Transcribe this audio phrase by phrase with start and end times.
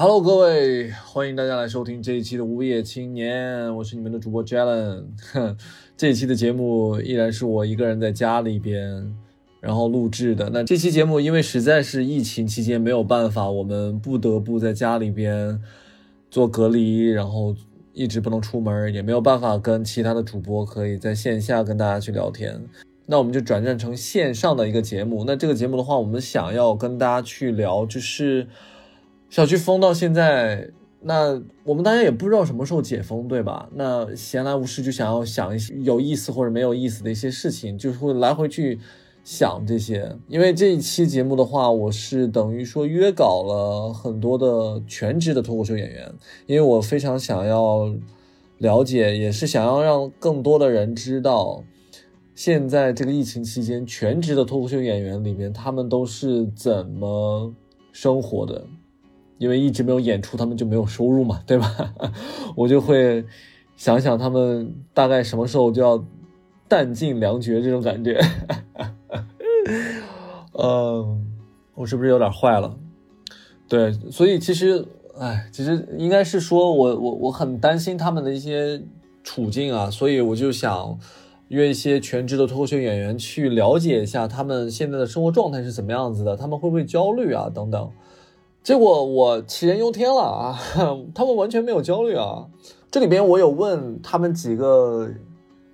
[0.00, 5.06] Hello，各位，欢迎大家来收听这一期的无业青年，我是你们的主播 Jalen。
[5.98, 9.12] 这一期的节目依然是我一个人在家里边，
[9.58, 10.50] 然后录制的。
[10.50, 15.60] 那这期节目因为实在是疫情期间没有办法，我们不得不在家里边
[16.30, 17.52] 做隔离，然后
[17.92, 22.64] 一直不能出门，也没有办法跟其他的主播可以在线下跟大家去聊天。
[23.06, 25.24] 那我们就转战成线上的一个节目。
[25.26, 28.46] 那这个节目的话，我们想要跟大家去聊，就是
[29.30, 30.70] 小区封到现在，
[31.02, 33.68] 那我们大家也不知道什么时候解封，对吧？
[33.74, 38.78] 那闲来无事就想要想一些有意思或者没有意思的一些事情，就是会来回去
[39.22, 40.16] 想这些。
[40.28, 46.12] 因为这一期节目的话，我是等于说约稿了很多的全职的脱口秀演员，
[46.46, 47.94] 因为我非常想要
[48.56, 51.62] 了解，也是想要让更多的人知道。
[52.34, 57.52] 现在这个疫情期间，全职的脱口秀演员里面，他们都是怎么
[57.92, 58.64] 生活的？
[59.38, 61.94] 因为一直没有演出，他们就没有收入嘛，对吧？
[62.54, 63.24] 我就会
[63.76, 66.04] 想想他们大概什么时候就要
[66.68, 68.20] 弹尽粮绝这种感觉。
[70.52, 71.26] 嗯，
[71.74, 72.76] 我是不是有点坏了？
[73.68, 74.84] 对，所以其实，
[75.18, 78.82] 哎，其实应该是说我我我很担心他们的一些
[79.22, 80.98] 处境啊，所以我就想。
[81.48, 87.48] 约一些全职的脱口秀演员去了解一下他们现在的生活状态是怎么样子的，他们会不会焦虑啊？
[87.48, 87.90] 等等。
[88.68, 90.60] 结果我杞人忧天了啊，
[91.14, 92.44] 他们完全没有焦虑啊。
[92.90, 95.08] 这里边我有问他们几个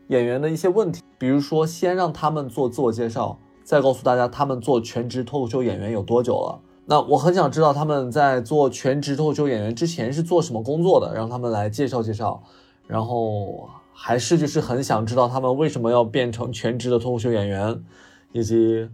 [0.06, 6.60] 演员的一些问题，比如说先让他们做自我介绍，再告诉大家他们做全职脱口秀演员有多久了。
[6.86, 12.44] 那我很想知道他们在做全职脱口秀演员之前是做什么工作的，让他们来介绍介绍，
[12.86, 13.68] 然后。
[13.96, 17.80] 还是就是很想知道他们为什么要变成全职的脱口秀演员，
[18.32, 18.88] 以及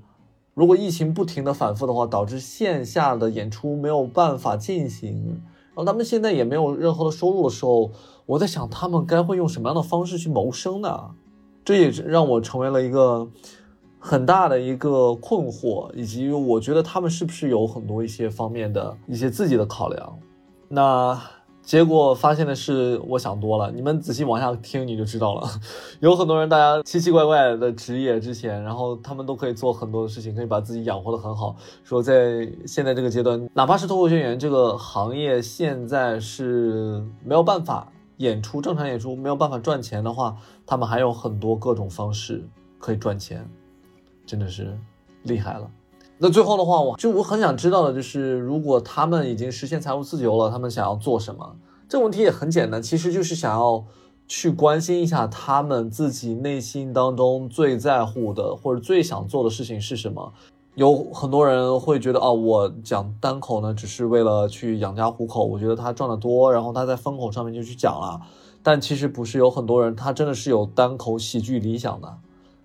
[0.61, 7.91] 如果疫情不停的反复的话，导致线下的演出没有办法进行，然后他们现在也没有任何的收入的时候，
[8.27, 11.13] 我在想他们该会用什么样的方式去谋生呢？
[11.65, 13.27] 这也让我成为了一个
[13.99, 20.19] 很大的一个困惑，以及我觉得他们是不是有很多一些方面的一些自己的考量？
[20.69, 21.19] 那。
[21.63, 23.71] 结果发现的是，我想多了。
[23.71, 25.49] 你们仔细往下听，你就知道了。
[26.01, 31.55] 有很多人，大家奇奇怪怪的职业之前，然后他们都可以做很多的事情，可以把自己养活的很好。
[31.85, 42.45] 说在现在这个阶段，哪怕是脱口秀演员这个行业，现在是没有办法演出正常演出，没有办法赚钱的话，他们还有很多各种方式
[42.81, 43.49] 可以赚钱，
[44.27, 44.77] 真的是
[45.23, 45.71] 厉害了。
[46.23, 51.57] 那最后的话，我就我很想知道的就是，如果他们已经实现财务自由了，他们想要做什么？
[51.89, 53.83] 这个问题也很简单，其实就是想要
[54.29, 60.31] 去关心一下他们自己内心当中最在乎的或者最想做的事情是什么。
[60.75, 65.43] 有很多人会觉得，哦，我讲单口呢，只是为了去养家糊口。
[65.47, 68.21] 我觉得他赚的多，然后他在风口上面就去讲了。
[68.63, 72.19] 但其实不是，有很多人他真的是有单口喜剧理想的。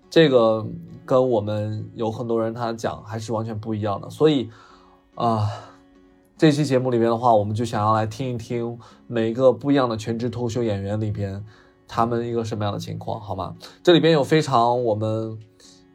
[0.08, 0.66] 这个
[1.04, 4.48] 跟我们有很多人他讲还是完全不一样的，所以
[5.14, 5.48] 啊，
[6.38, 11.44] 这期节目里边的话，我们就想要来听一听每一个不一样的全职脱口秀演员里边，
[11.88, 13.54] 他们一个什么样的情况，好吗？
[13.82, 15.38] 这里边有非常我们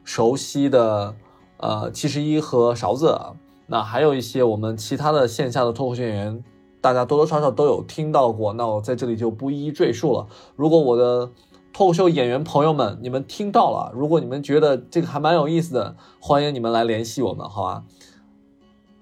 [0.04, 1.14] 熟悉的
[1.58, 3.18] 呃七十一和勺子，
[3.66, 6.44] 那还有一些我们其他的线下的脱口秀演员，
[6.80, 10.26] 大家多多少少都有听到过，那我在这里就不一一赘述了。
[10.56, 11.30] 如果我的
[11.72, 13.90] 脱口秀演员朋友们，你们听到了？
[13.94, 17.84] 如果你们觉得这个还蛮有意思的，欢迎你们来联系我们，好吧？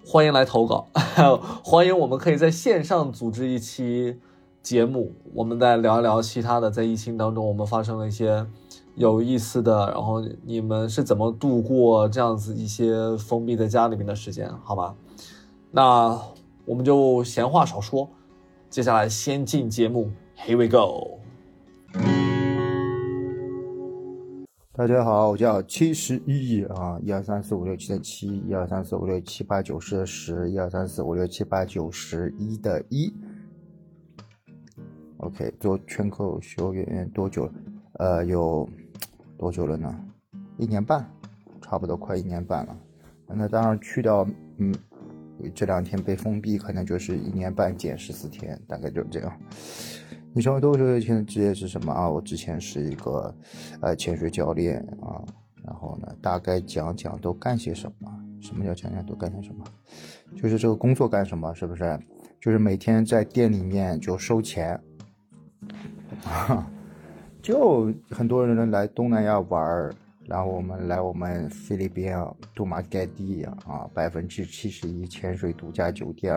[0.07, 0.87] 欢迎来投稿，
[1.65, 4.19] 欢迎我们可以在线上组织一期
[4.63, 8.47] 节目，我们再聊一聊其他的，在疫情当中我们发生了一些
[8.95, 14.95] 有意思的，然后你们是怎么度过这样子一些封闭在家里面的时间，好吧？
[15.73, 16.21] 那
[16.65, 18.09] 我们就闲话少说，
[18.69, 21.19] 接下来先进节目，Here we go。
[24.81, 33.13] 大家好，我叫七十一啊，一二三四五六七的七，一二三四五六七八九十的十，一二三四五六七八九十一的一。
[35.19, 37.53] OK，做圈口秀演员多久了？
[37.99, 38.67] 呃，有
[39.37, 39.95] 多久了呢？
[40.57, 41.07] 一年半，
[41.61, 42.75] 差不多快一年半了。
[43.27, 44.75] 那当然去掉，嗯，
[45.55, 49.31] 这两天被封闭，可能就是一年半减十四天，大概就这样。
[50.33, 52.09] 你成为脱口秀以前的职业是什么啊？
[52.09, 53.35] 我之前是一个，
[53.81, 55.23] 呃，潜水教练啊。
[55.65, 58.09] 然后呢，大概讲讲都干些什么？
[58.41, 59.65] 什么叫讲讲都干些什么？
[60.37, 61.53] 就是这个工作干什么？
[61.55, 61.99] 是不是？
[62.41, 64.81] 就是每天在店里面就收钱。
[67.43, 69.95] 就很多人来东南亚玩儿，
[70.27, 76.35] 然后我们来我们菲律宾啊杜马盖蒂啊，百分之七十一潜水度假酒店。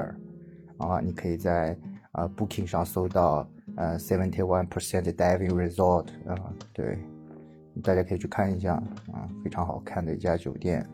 [0.77, 1.77] 啊，你可以在
[2.11, 6.35] 啊 Booking 上搜到呃 seventy one percent diving resort 啊，
[6.71, 6.97] 对，
[7.81, 8.75] 大家可以去看一下
[9.11, 10.85] 啊，非常好看的一家酒店，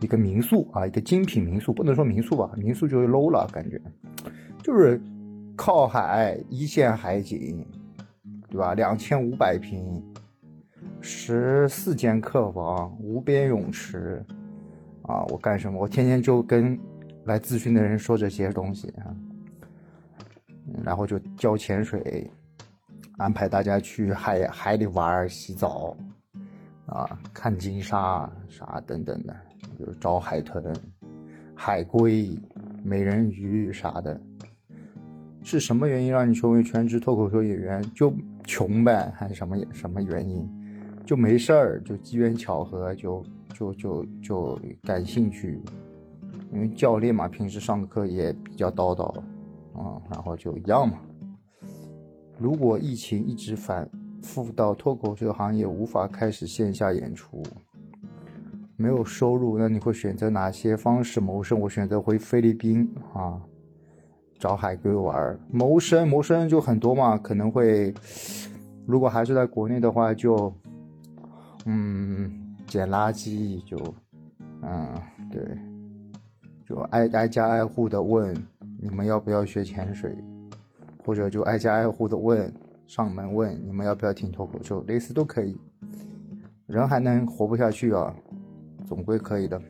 [0.00, 3.80] 一个民宿啊，一个精品民宿，不能说民宿吧，民宿就 low 了，感觉
[4.62, 5.00] 就是
[5.56, 7.66] 靠海，一线海景，
[8.50, 8.74] 对吧？
[8.74, 10.02] 两千五百平，
[11.00, 14.24] 十四间客房，无边泳池。
[15.02, 15.80] 啊，我干什么？
[15.80, 16.76] 我天天就跟
[17.26, 19.14] 来咨询的人说这些东西啊，
[20.84, 22.30] 然后就教潜水，
[23.18, 25.96] 安排大家去海海里玩、洗澡，
[26.86, 29.36] 啊，看金沙啥等等的，
[29.78, 30.74] 就是找海豚、
[31.54, 32.38] 海龟、
[32.82, 34.20] 美人鱼啥的。
[35.42, 37.82] 是什么原因让你成为全职脱口秀演员？
[37.94, 38.12] 就
[38.44, 40.48] 穷呗，还是什么什么原因？
[41.04, 43.24] 就没事儿，就机缘巧合就。
[43.58, 45.58] 就就就感兴趣，
[46.52, 49.18] 因为教练嘛，平时上课也比较叨叨，
[49.76, 50.98] 啊，然后就一样嘛。
[52.38, 53.88] 如果疫情一直反
[54.22, 57.42] 复到脱口秀行业无法开始线下演出，
[58.76, 61.60] 没有收入，那你会选择哪些方式谋生？
[61.60, 63.40] 我选择回菲律宾啊，
[64.38, 67.94] 找海龟玩谋生，谋生就很多嘛，可能会，
[68.86, 70.52] 如果还是在国内的话，就，
[71.66, 72.42] 嗯。
[72.66, 73.78] 捡垃圾就，
[74.62, 74.92] 嗯，
[75.30, 75.40] 对，
[76.66, 78.34] 就挨挨家挨户的问
[78.88, 80.16] 你们要不要学潜水，
[81.04, 82.52] 或者就挨家挨户的问
[82.86, 85.58] 上门问你们要不要听脱口秀，类似都可以。
[86.66, 88.14] 人还能活不下去啊，
[88.86, 89.60] 总归可以的，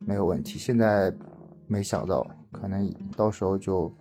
[0.00, 0.58] 没有问题。
[0.58, 1.14] 现在
[1.68, 3.92] 没想到，可能到时候就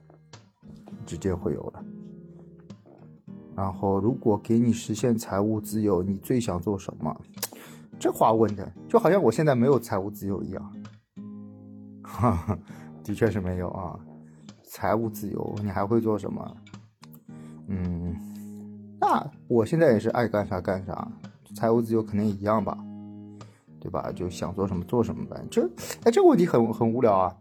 [1.06, 1.84] 直接会有了。
[3.56, 7.16] 然后，如果给你实现财务自由，你最想做什么？
[8.00, 10.74] 这话问的就好像我现在没有财务自由一样，
[12.04, 12.60] 哈哈，
[13.04, 14.00] 的确是没有啊。
[14.78, 16.58] 财务自由，你还会做什么？
[17.68, 18.16] 嗯，
[19.02, 21.12] 那我现在也是爱干啥干啥，
[21.56, 22.78] 财务自由肯定一样吧，
[23.80, 24.12] 对吧？
[24.16, 25.44] 就想做什么做什么呗。
[25.50, 25.68] 这，
[26.04, 27.36] 哎，这个问题很很无聊啊。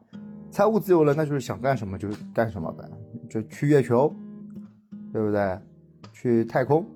[0.51, 2.89] 财务自由了，那就是想干什么就干什么呗。
[3.29, 4.11] 就去月球，
[5.13, 5.59] 对不对？
[6.15, 6.87] 去太空。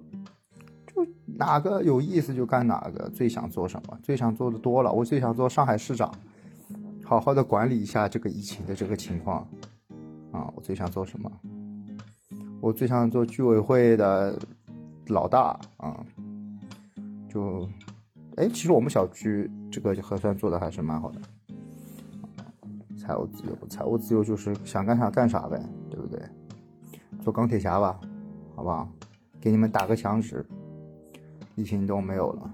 [0.87, 3.99] 就哪个有意思就干哪个，最想做什么？
[4.03, 6.11] 最想做的多了，我最想做上海市长，
[7.05, 9.47] 好好的管理一下这个疫情的这个情况，
[10.33, 11.31] 啊，我最想做什么？
[12.61, 14.39] 我最想做居委会的
[15.09, 16.05] 老大啊，
[17.29, 17.69] 就，
[18.37, 21.21] 哎，其实我们小区这个核酸做的还是蛮好的，
[22.99, 25.59] 财务自由，财务自由就是想干啥干啥呗，
[25.91, 26.21] 对不对？
[27.23, 27.99] 做钢铁侠吧，
[28.55, 28.89] 好不好？
[29.41, 30.47] 给你们打个响指。
[31.57, 32.51] 疫情都没有了，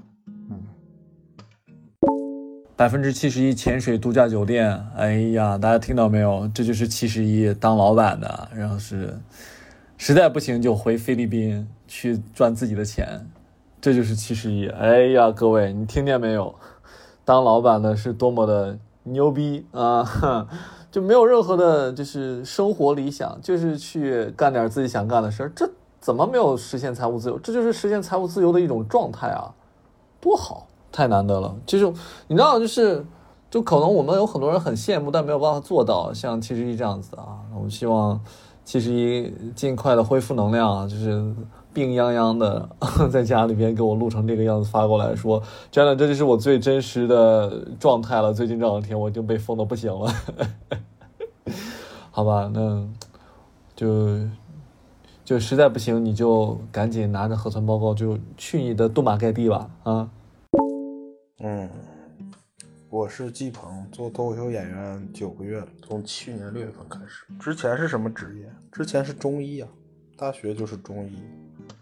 [2.77, 6.47] 百分之七十一潜水度假酒店，哎呀，大家听到没有？
[6.55, 9.19] 这就是七十一当老板的，然后是
[9.97, 13.27] 实在不行就回菲律宾去赚自己的钱，
[13.81, 14.69] 这就是七十一。
[14.69, 16.55] 哎呀，各位你听见没有？
[17.25, 20.47] 当老板的是多么的牛逼啊！
[20.93, 25.71] 就没有任何的，就是生活理想，就是去干点自己想干的事儿，这。
[25.99, 27.39] 怎么没有实现财务自由？
[27.39, 29.51] 这就是实现财务自由的一种状态啊，
[30.21, 31.55] 多好，太难得了。
[31.67, 31.95] 这种
[32.29, 33.05] 你知道，就是
[33.51, 37.41] 就可能我们有很多人很羡慕，但没有办法做到，像七十一这样子啊。
[37.55, 38.21] 我们希望
[38.65, 41.35] 七十一尽快的恢复能量，就是
[41.73, 42.69] 病殃殃的
[43.11, 48.33] 在家里边给我录成这个样子发过来说，真的，这就是我最真实的状态了。
[48.33, 50.13] 最近这两天我已经被封的不行了，
[52.11, 52.87] 好吧，那
[53.75, 54.19] 就。
[55.25, 60.09] 就实在不行，你就赶紧拿着核酸报告就去你的杜马盖地吧啊！
[62.89, 67.27] 我是季鹏，做脱口秀演员九个月了，从去年六月份开始。
[67.39, 68.51] 之前是什么职业？
[68.73, 69.69] 之前是中医啊，
[70.17, 71.19] 大学就是中医，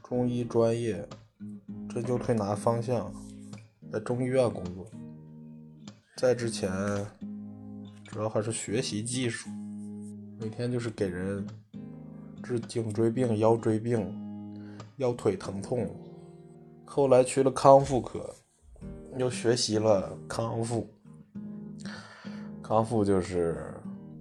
[0.03, 1.07] 中医专业，
[1.89, 3.15] 针灸推拿方向，
[3.93, 4.85] 在中医院工作。
[6.17, 6.69] 在之前，
[8.09, 9.49] 主要还是学习技术，
[10.41, 11.47] 每天就是给人。
[12.43, 14.15] 治颈椎病、腰椎病、
[14.97, 15.89] 腰腿疼痛，
[16.85, 18.35] 后来去了康复科，
[19.17, 20.87] 又学习了康复。
[22.63, 23.75] 康复就是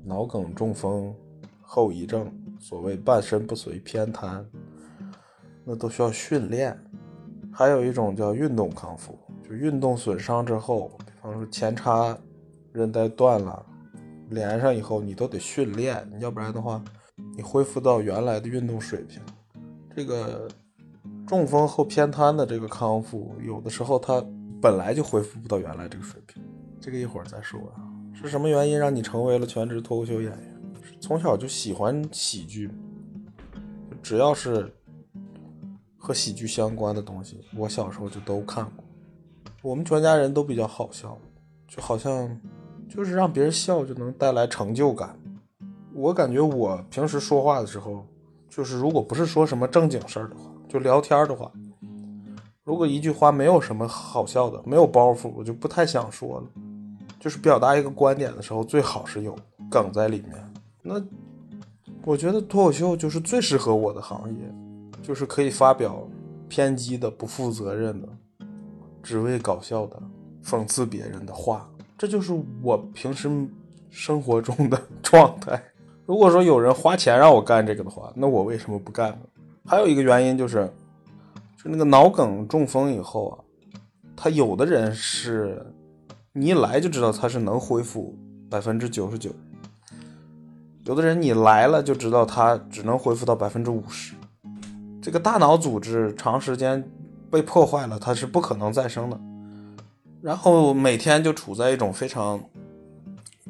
[0.04, 1.14] 脑梗、中风
[1.62, 4.46] 后遗症，所谓半身不遂、偏瘫，
[5.64, 6.78] 那都需要训练。
[7.52, 12.18] 还有一种叫运动康复，就运动损伤之后，比方说前叉
[12.72, 13.66] 韧带断了，
[14.30, 16.84] 连上以后你都得训练，要不然的话。
[17.36, 19.22] 你恢复到原来的运动水平，
[19.96, 20.48] 这个
[21.28, 24.24] 中风后偏瘫的这个康复，有的时候他
[24.64, 26.42] 本来就恢复不到原来这个水平，
[26.80, 27.84] 这个一会儿再说啊。
[28.14, 30.62] 是什么原因让你成为了全职脱口秀演员？
[31.02, 32.72] 从小就喜欢喜剧，
[34.02, 34.74] 只要是
[35.98, 38.86] 和喜剧相关的东西，我小时候就都看过。
[39.62, 41.18] 我们全家人都比较好笑，
[41.68, 42.40] 就好像
[42.88, 45.20] 就是让别人笑就能带来成就感。
[45.94, 48.08] 我感觉我平时说话的时候，
[48.48, 51.52] 就是如果不是说什么正经事儿的话，就聊天的话，
[52.64, 56.48] 如果一句话没有什么好笑的，没有包袱，我就不太想说了。
[57.20, 59.36] 就是表达一个观点的时候，最好是有
[59.70, 60.54] 梗在里面。
[60.82, 61.02] 那
[62.06, 64.36] 我觉得脱口秀就是最适合我的行业，
[65.02, 66.08] 就是可以发表
[66.48, 68.08] 偏激的、不负责任的、
[69.02, 70.02] 只为搞笑的、
[70.44, 71.70] 讽刺别人的话。
[71.98, 73.30] 这就是我平时
[73.90, 75.62] 生活中的状态。
[76.06, 79.20] 如果说有人花钱让我干这个的话，那我为什么不干呢？
[79.66, 80.70] 还有一个原因就是，
[81.64, 83.36] 就那个脑梗中风以后啊，
[84.16, 85.66] 他有的人是。
[86.36, 88.18] 你一来就知道他是能恢复
[88.50, 89.30] 百分之九十九，
[90.84, 94.16] 有的人你来了就知道他只能恢复到百分之五十。
[95.00, 96.84] 这个大脑组织长时间
[97.30, 99.20] 被破坏了，它是不可能再生的。
[100.24, 102.44] 然后每天就处在一种非常，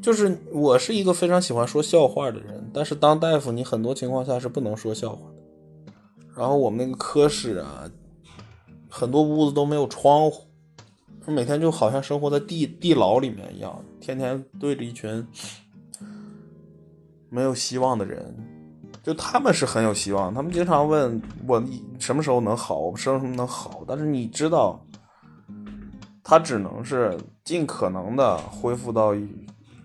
[0.02, 5.94] 就是我是一个非常喜欢说笑话的人，但是当大夫你很多情况下是不能说笑话的。
[6.36, 7.90] 然后我们那个科室啊，
[8.96, 10.44] 很多屋子都没有窗户。
[11.26, 15.26] 每天就好像生活在地地牢里面一样，天天对着一群
[17.30, 18.36] 没有希望的人，
[19.02, 21.64] 就他们是很有希望，他们经常问我
[21.98, 23.84] 什么时候能好，我什么时候能好。
[23.88, 24.86] 但是你知道，
[26.24, 29.16] 他只能是尽可能的恢复到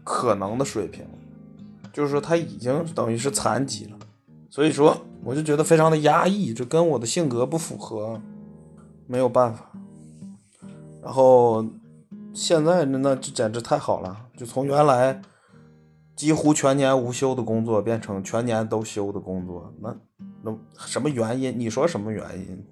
[0.05, 1.07] 可能的水平，
[1.93, 3.97] 就是说他已经等于是残疾了。
[4.51, 8.21] 所以说，我就觉得非常的压抑，这跟我的性格不符合，
[9.09, 9.73] 没有办法。
[11.03, 11.65] 然后
[12.33, 15.21] 现在那就简直太好了，就从原来
[16.15, 19.75] 几乎全年无休的工作变成全年都休的工作。
[19.81, 19.97] 那
[20.43, 21.59] 那什么原因？
[21.59, 22.65] 你说什么原因？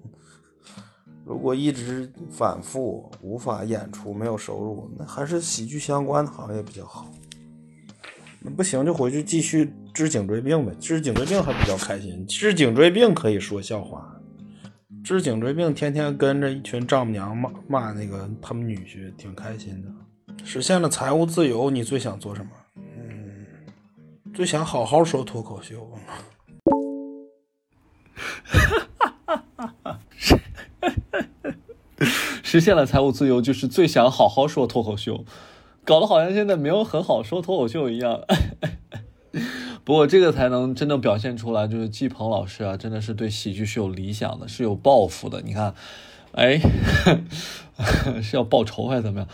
[1.25, 7.05] 如果一直反复无法演出，没有收入，那还是喜剧相关的行业比较好。
[8.41, 12.25] 那不行就回去继续治颈椎病呗，治颈椎病还比较开心。
[12.27, 14.16] 治颈椎病可以说笑话。
[15.07, 19.87] 治颈椎病，天天跟着一群丈母娘骂骂那个他们女婿，挺开心的。
[20.43, 22.51] 实现了财务自由，你最想做什么？
[22.75, 23.45] 嗯，
[24.33, 25.89] 最想好好说脱口秀。
[28.43, 29.99] 哈哈哈哈哈
[32.43, 35.23] 实现了财务自由，就是最想好好说脱口秀，
[35.85, 38.19] 搞得好像现在没有很好说脱口秀一样。
[39.87, 45.41] 不过这个才能真正表现出来，就是季鹏老师啊，真的是对喜剧是有理想的，是有抱负的。
[45.41, 45.73] 你看，
[46.33, 46.59] 哎，
[48.21, 49.29] 是要报仇还是怎么样？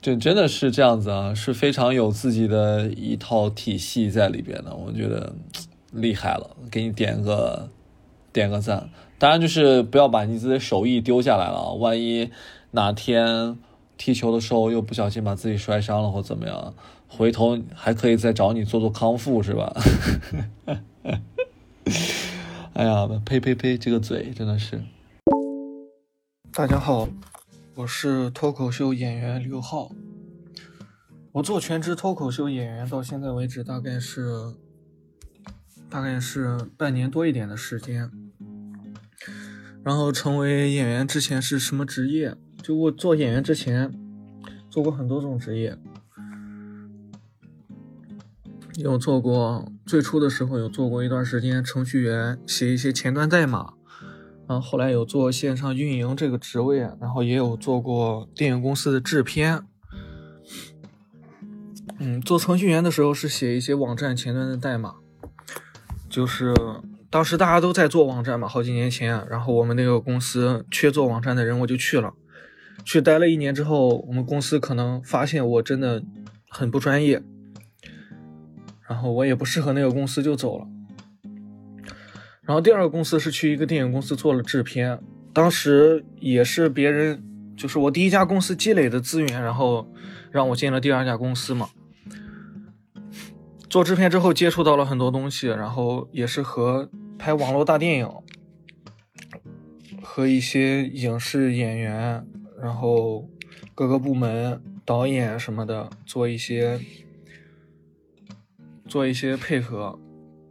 [0.00, 4.74] 就真的是这样子啊，是非常有自己的一套体系在里边的。
[4.74, 5.34] 我觉得
[5.92, 7.68] 厉害了，给你点个
[8.32, 8.88] 点个赞。
[9.18, 12.30] 当然，就是不要把你自己的手艺丢下来了，万一
[12.70, 13.58] 哪天
[13.98, 16.72] 踢球的时候又不小心把自己摔伤了或怎么样。
[17.08, 19.74] 回头还可以再找你做做康复，是吧？
[22.74, 23.76] 哎呀，呸呸呸！
[23.78, 24.80] 这个嘴真的是。
[26.52, 27.08] 大家好，
[27.74, 29.90] 我是脱口秀演员刘浩。
[31.32, 34.54] 我做全职脱口秀演员到现在为止，大概是
[35.88, 38.10] 大概是半年多一点的时间。
[39.82, 42.36] 然后成为演员之前是什么职业？
[42.62, 43.92] 就我做演员之前
[44.68, 45.76] 做过很多种职业。
[48.78, 53.72] 有做过，最初的时候有做过一段时间程序员，写一些前端代码，
[54.46, 59.64] 然后后来有做线上运营这个职位，然后也有做过电影公司的制片。
[61.98, 64.94] 嗯，做程序员的时候是写一些网站前端的代码，
[66.08, 66.54] 就是
[67.10, 72.14] 当时大家都在做网站嘛，好几年前，然后我们那个公司缺做网站的人，我就去了，
[72.84, 76.00] 去待了一年之后，我们公司可能发现我真的
[76.48, 77.20] 很不专业。
[78.88, 80.66] 然后我也不适合那个公司，就走了。
[82.40, 84.98] 然后第二个公司是去一个电影公司做了制片，
[85.34, 87.22] 当时也是别人，
[87.54, 89.86] 就是我第一家公司积累的资源，然后
[90.30, 91.68] 让我进了第二家公司嘛。
[93.68, 98.08] 做制片之后接触到了很多东西，然后也是和拍网络大电影，
[100.02, 102.26] 和一些影视演员，
[102.62, 103.28] 然后
[103.74, 106.80] 各个部门导演什么的做一些。
[108.88, 109.98] 做一些配合，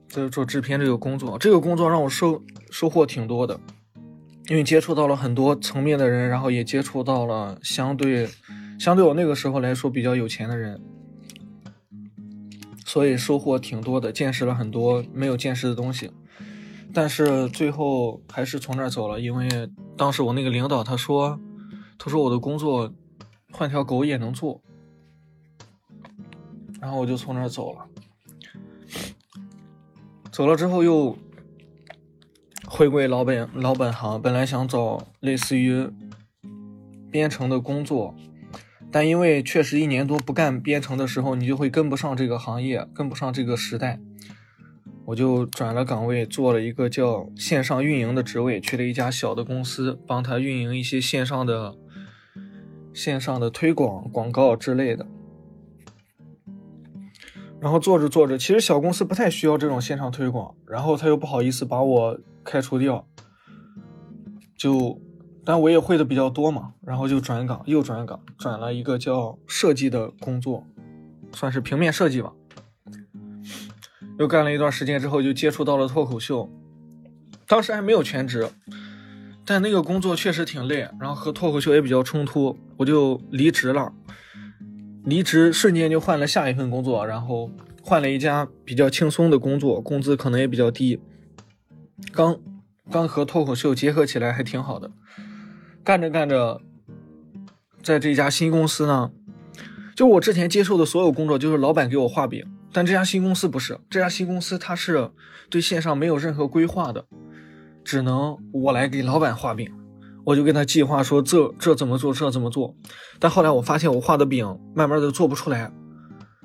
[0.07, 1.37] 就是做制片这个工作。
[1.37, 3.59] 这个工作让我收收获挺多的，
[4.47, 8.29] 因为接触到了很多层面的人，然后也接触到了相对
[8.79, 10.79] 相对我那个时候来说比较有钱的人，
[12.85, 16.11] 所以收获挺多的，见识了很多没有见识的东西。
[16.93, 21.39] 但是最后还是从那儿走了，因为当时我那个领导他说，
[21.97, 22.93] 他说我的工作
[23.51, 24.61] 换条狗也能做，
[26.79, 27.85] 然后我就从那儿走了。
[30.37, 31.17] 走了之后又
[32.67, 35.89] 回归老本老本行，本来想找类似于
[37.09, 38.13] 编程的工作，
[38.91, 43.99] 但因为确实一年多不干编程的时候，你就会跟不上这个行业，跟不上这个时代。
[45.05, 51.75] 我就转了岗位，做了一个叫线上运营的职位，去了一家小的公司，帮他运营一些线上的
[52.93, 55.07] 线上的推广、广告之类的。
[57.59, 63.07] 然后做着做着，其实小公司不太需要这种线上推广，然后他又不好意思把我开除掉，
[64.55, 65.01] 就，
[65.43, 70.63] 但我也会的比较多嘛，然后就转岗，又转岗，转了一个叫设计的工作，
[71.33, 72.31] 算是平面设计吧。
[74.19, 76.49] 又干了一段时间之后，就接触到了脱口秀，
[77.47, 78.49] 当时还没有全职，
[79.45, 83.93] 但那个工作确实挺累，然后和脱口秀也比较冲突，我就离职了。
[85.07, 87.49] 离职瞬间就换了下一份工作，然后
[87.81, 90.99] 换了一家比较轻松的工作，工资可能也比较低。
[92.11, 92.37] 刚
[92.91, 94.91] 刚和脱口秀结合起来还挺好的，
[95.81, 96.59] 干着干着，
[97.81, 99.09] 在这家新公司呢，
[99.95, 105.11] 就我之前接受的所有工作，就是老板给我画饼，但这家新公司不是，这家新公司它是
[105.49, 107.05] 对线上没有任何规划的，
[107.81, 109.71] 只能我来给老板画饼。
[110.27, 112.75] 我就跟他计划说这这怎么做这怎么做，
[113.17, 115.71] 但后来我发现我画的饼慢慢的做不出来，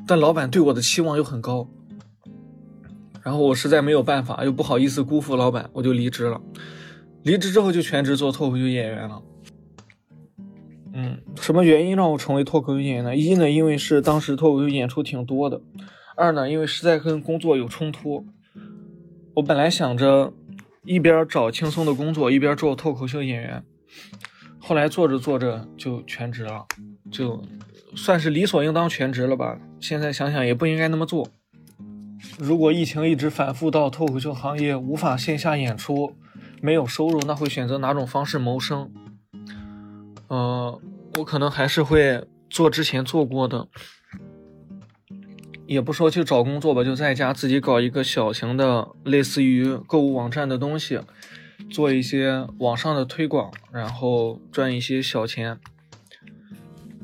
[0.06, 1.68] 但老板对我的期望又很高，
[3.24, 6.40] 然后我实在没有办法，又不好意思辜负老板，我就离职了。
[7.24, 9.20] 离职之后就全职做脱口秀演员了。
[10.94, 13.16] 嗯，什么原因让我成为脱口秀演员呢？
[13.16, 15.60] 一呢，因为是当时脱口秀演出挺多的；
[16.16, 18.24] 二呢，因为实在跟工作有冲突。
[19.34, 20.32] 我本来想着
[20.84, 23.64] 一边找轻松的工作，一边做脱口秀演员。
[24.64, 26.64] 后来做着做着就全职了，
[27.10, 27.42] 就
[27.96, 29.58] 算是理所应当全职了吧。
[29.80, 31.28] 现在想想也不应该那么做。
[32.38, 36.14] 如果疫情一直反复到脱口秀行业无法线下演出，
[36.60, 38.88] 没有收入，那会选择哪种方式谋生？
[40.28, 40.80] 呃，
[41.18, 43.66] 我可能还是会做之前做过的，
[45.66, 51.00] 也不说去找工作吧，就在家自己搞一个小型的类似于购物网站的东西。
[51.70, 55.58] 做一些网上的推广，然后赚一些小钱，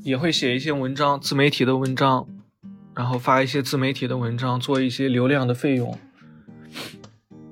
[0.03, 2.27] 也会写一些文章，自媒体的文章，
[2.94, 5.99] 然后发一些自媒体的文章，做一些流量的费用。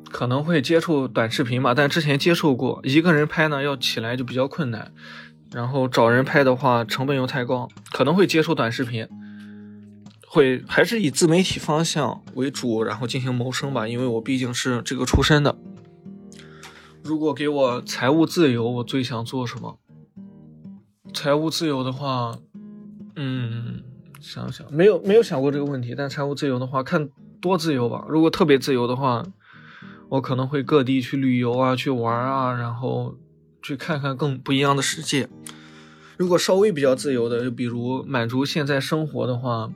[0.09, 4.91] 可能会接触短视频吧，但之前接触过，一个人拍呢要起来就比较困难，
[5.53, 9.07] 然后找人拍的话成本又太高，可能会接触短视频，
[10.27, 15.59] 会还是以自媒体方向为主，然后进行谋生吧，因为我毕竟是这个出身的。
[17.07, 19.79] 如果给我财务自由，我最想做什么？
[21.15, 22.37] 财务自由的话，
[23.15, 23.83] 嗯，
[24.21, 25.95] 想想没有没有想过这个问题。
[25.97, 27.09] 但财务自由的话，看
[27.41, 28.05] 多自由吧。
[28.09, 29.25] 如果特别自由的话，
[30.09, 33.15] 我可能会各地去旅游啊，去玩啊，然后
[33.63, 35.29] 去看看更不一样的世界。
[36.17, 39.71] 如果稍微比较自由的，就比如满足现在生活的话，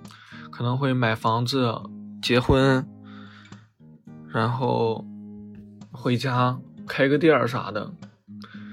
[0.51, 1.73] 可能会买房子、
[2.21, 2.85] 结婚，
[4.33, 5.07] 然后
[5.93, 6.59] 回家。
[6.91, 7.93] 开个店儿啥的，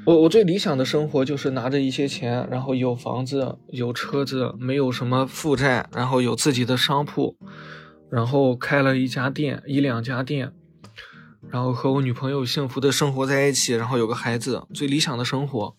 [0.03, 7.37] 我我最理想的生活就是拿着一些钱，然后有房子、有车子，没有什么负债，然后有自己的商铺，
[8.09, 10.51] 然后开了一家店、一两家店，
[11.47, 14.63] 然后和我女朋友幸福的生活在一起，然后有个孩子。
[14.73, 15.75] 最理想的生活，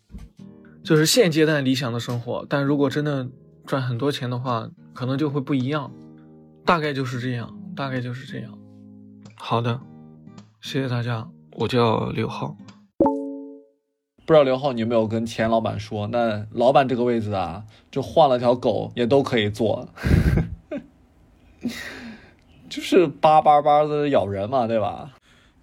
[0.85, 2.46] 就是现阶段理想的生活。
[2.48, 3.29] 但如果真的
[3.66, 5.92] 赚很多钱的话，可能就会不一样。
[6.64, 8.57] 大概就是这样，大概就是这样。
[9.35, 9.81] 好的，
[10.61, 11.29] 谢谢大家。
[11.61, 12.55] 我叫刘浩，
[14.25, 19.88] 不知道刘浩你有没有跟钱老板说，那老板这个位置啊，就换了条狗也都可以做，
[22.71, 25.14] 就是叭叭叭的咬人嘛，对吧？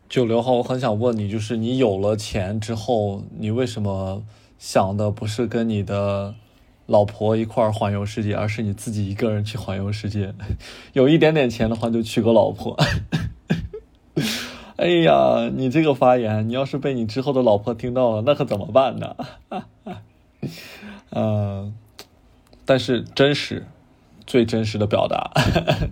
[0.10, 4.22] 就刘浩，我很想问你，就是你有了钱之后，你为什么
[4.60, 6.36] 想的不是跟你的
[6.88, 10.34] 老婆一块儿环游世界，而是你自己一个人去环游世界？
[10.92, 12.78] 有一点点钱的话，就娶个老婆。
[14.78, 19.16] 哎呀，你这个发言，你要是被你之后的老婆听到了，那可怎么办呢？
[21.12, 21.74] 嗯，
[22.66, 23.66] 但是真实，
[24.28, 25.32] 最真实的表达，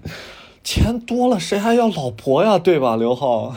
[0.66, 2.60] 钱多了谁还要老婆呀？
[2.60, 3.56] 对吧，刘浩？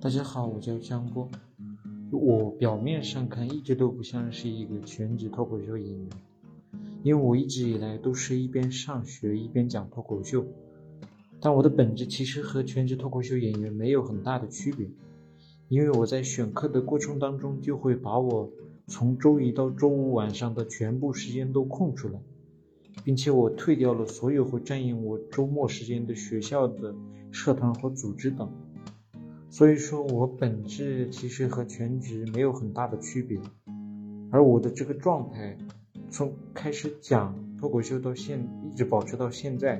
[0.00, 1.28] 大家好，我叫江波，
[2.10, 6.08] 我表面上看一直都不像是一个全职脱口秀演员，
[7.04, 10.44] 因为我一直以来都是一边上学一边讲脱口秀，
[11.44, 14.88] 但我的本质其实和全职脱口秀演员没有很大的区别，
[15.68, 18.48] 因为我在选课的过程当中就会把我
[18.86, 22.20] 从周一到周五晚上的全部时间都空出来，
[23.02, 26.94] 并且我退掉了所有会占用我周末时间的学校的
[27.32, 28.48] 社团和组织等。
[29.50, 33.40] 所以说我本质其实和全职没有很大的区别，
[34.30, 35.58] 而我的这个状态，
[36.08, 39.78] 从开始讲脱口秀到现一直保持到现在，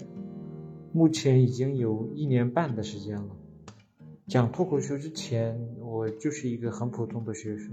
[0.92, 3.36] 目前已经有一年半的时间了。
[4.26, 7.70] 讲脱口秀之前，我就是一个很普通的学生，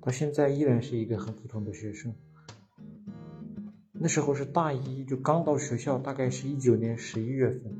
[0.00, 2.12] 到现在依然是一个很普通的学生。
[3.92, 7.72] 那时候是大一，就刚到学校，大概是一九年十一月份。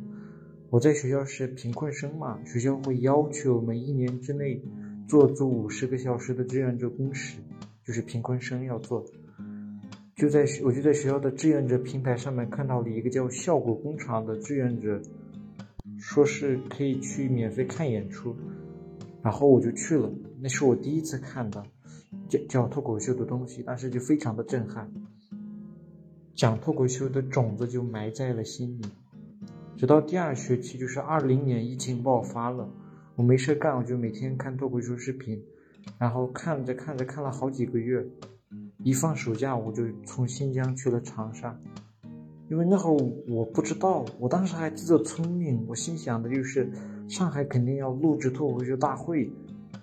[0.70, 4.62] 我在学校是贫困生嘛，学校会要求我们一年之内
[5.08, 7.38] 做足五十个小时的志愿者工时，
[7.84, 9.04] 就是贫困生要做。
[10.22, 15.02] 就在我就在学校的志愿者平台上面看到了一个叫“效果工厂”的志愿者，
[15.98, 18.36] 说是可以去免费看演出，
[19.20, 20.08] 然后我就去了。
[20.40, 21.64] 那是我第一次看的
[22.28, 24.88] 讲讲脱口秀的东西，当时就非常的震撼，
[26.36, 28.84] 讲脱口秀的种子就埋在了心里。
[29.76, 32.72] 直到第二学期，就是二零年疫情爆发了，
[33.16, 35.42] 我没事干，我就每天看脱口秀视频，
[35.98, 38.06] 然后看着看着看了好几个月，
[38.84, 41.56] 一放暑假我就从新疆去了长沙，
[42.50, 46.68] 因为那会儿我不知道，我当时还自作聪明，我心想的就是
[47.08, 49.30] 上海肯定要录制脱口秀大会，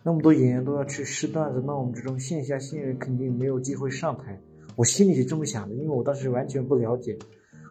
[0.03, 4.39] 那么多演员都要去试段子，那我们这种线下新人肯定没有机会上台，
[4.75, 7.17] 我心里是这么想的，因为我当时完全不了解。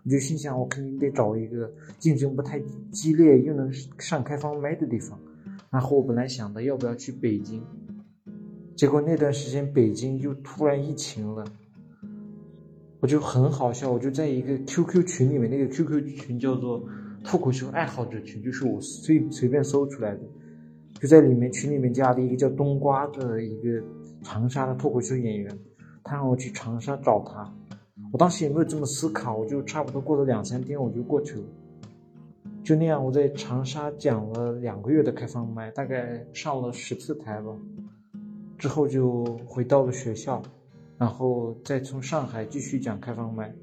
[0.04, 2.58] 我就心想，我肯定得找一个竞争不太
[2.90, 5.20] 激烈又能上开放麦的地方。
[5.70, 7.62] 然后我本来想的要不要去北京，
[8.78, 11.44] 结果那段时间北京就突然疫情了，
[13.00, 16.84] 我就很好笑，我就在一个 QQ 群里面，那个 QQ 群叫做
[17.24, 20.20] 脱口秀爱好者群，就是我随随便搜出来的，
[21.00, 23.84] 就在里面群里面加了一个叫冬瓜的一个
[24.22, 25.58] 长沙的脱口秀演员，
[26.04, 27.52] 他让我去长沙找他。
[28.12, 31.42] 我当时也没有这么思考，我就差不多过了两三天，我就过去了。
[32.62, 37.50] 就那样，我在长沙讲了两个月的开放麦，大概上了十次台吧。
[38.58, 40.42] 之后就回到了学校，
[40.98, 43.54] 然后再从上海继续讲开放麦。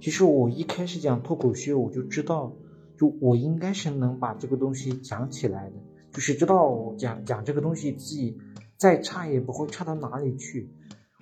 [0.00, 2.52] 其实我一开始讲脱口秀，我就知道，
[2.98, 5.76] 就我应该是能把这个东西讲起来的，
[6.12, 8.38] 就是知道讲讲这个东西自己
[8.76, 10.70] 再差也不会差到哪里去。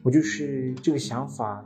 [0.03, 1.65] 我就是这个想法。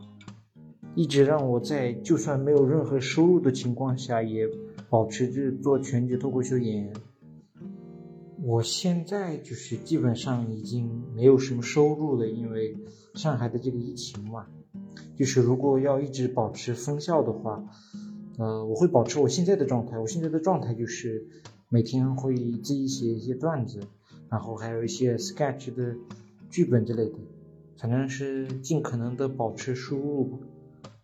[0.96, 4.48] 一直让我在就算没有任何收入的情况下，也
[4.88, 6.92] 保持着做全职脱口秀演员。
[8.42, 12.76] 我现在就是基本上已经没有什么收入了，因为
[13.14, 14.46] 上海的这个疫情嘛。
[15.16, 17.62] 就是如果要一直保持封校的话，
[18.38, 19.98] 呃，我会保持我现在的状态。
[19.98, 21.26] 我现在的状态就是
[21.68, 23.80] 每天会自己写一些段子，
[24.30, 25.94] 然后还有一些 sketch 的
[26.48, 27.18] 剧本之类的，
[27.76, 30.38] 反正是尽可能的保持收入吧。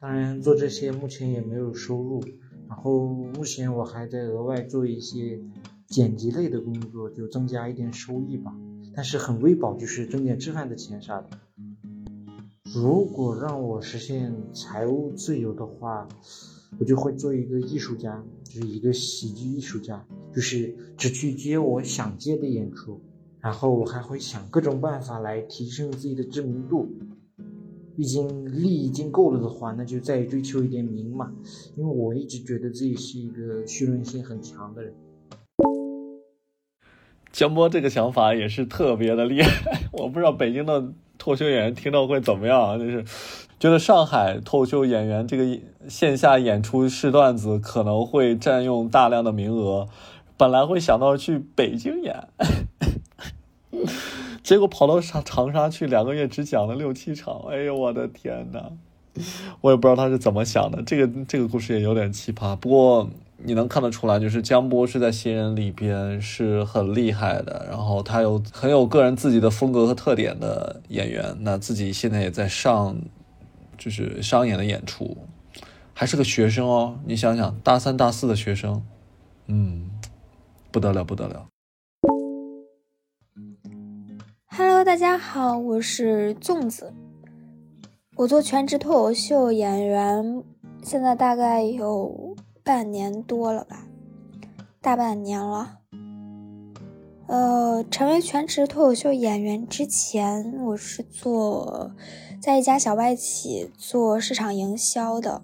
[0.00, 2.22] 当然，做这些目前也没有收入。
[2.68, 5.38] 然后目前我还在额外做一些
[5.86, 8.54] 剪辑类的工作，就增加一点收益吧。
[8.94, 11.28] 但是很微薄，就是挣点吃饭的钱啥的。
[12.74, 16.08] 如果让我实现财务自由的话，
[16.78, 23.00] 我就会做一个艺术家，就是一个喜剧艺术家，就是只去接我想接的演出。
[23.40, 26.88] 然后我还会想各种办法来提升自己的知名度。
[27.94, 31.32] 毕竟利已经够了的话，那就再追求一点名嘛。
[31.76, 34.92] 因为我一直觉得自己是一个虚荣心很强的人。
[37.36, 40.80] 江波这个想法也是特别的厉害， 我不知道北京的
[41.18, 42.78] 脱口秀演员听到会怎么样。
[42.78, 43.04] 就是
[43.60, 49.86] 觉得上海脱口秀演员这个线下演出试段子可能会占用大量的名额，
[50.38, 52.26] 本来会想到去北京演。
[54.42, 57.42] 结果跑到长长沙去，两个月只讲了六七场。
[57.50, 58.70] 哎呦，我的天呐，
[59.60, 60.82] 我也不知道他是怎么想的。
[60.82, 62.54] 这个这个故事也有点奇葩。
[62.56, 71.36] 不过你能看得出来，就是江波是在新人里边是很厉害的，然后他有很有个人自己的风格和特点的演员。
[71.40, 72.96] 那自己现在也在上，
[73.76, 75.16] 就是商演的演出，
[75.92, 76.98] 还是个学生哦。
[77.04, 78.82] 你想想，大三大四的学生，
[79.46, 79.90] 嗯，
[80.70, 81.46] 不得了，不得了。
[84.46, 86.90] Hello，大家好，我是粽子。
[88.18, 90.42] 我做全职脱口秀演员，
[90.82, 93.86] 现在大概有半年多了吧，
[94.80, 95.80] 大半年了。
[97.26, 101.92] 呃，成为全职脱口秀演员之前，我是做
[102.40, 105.42] 在一家小外企做市场营销的。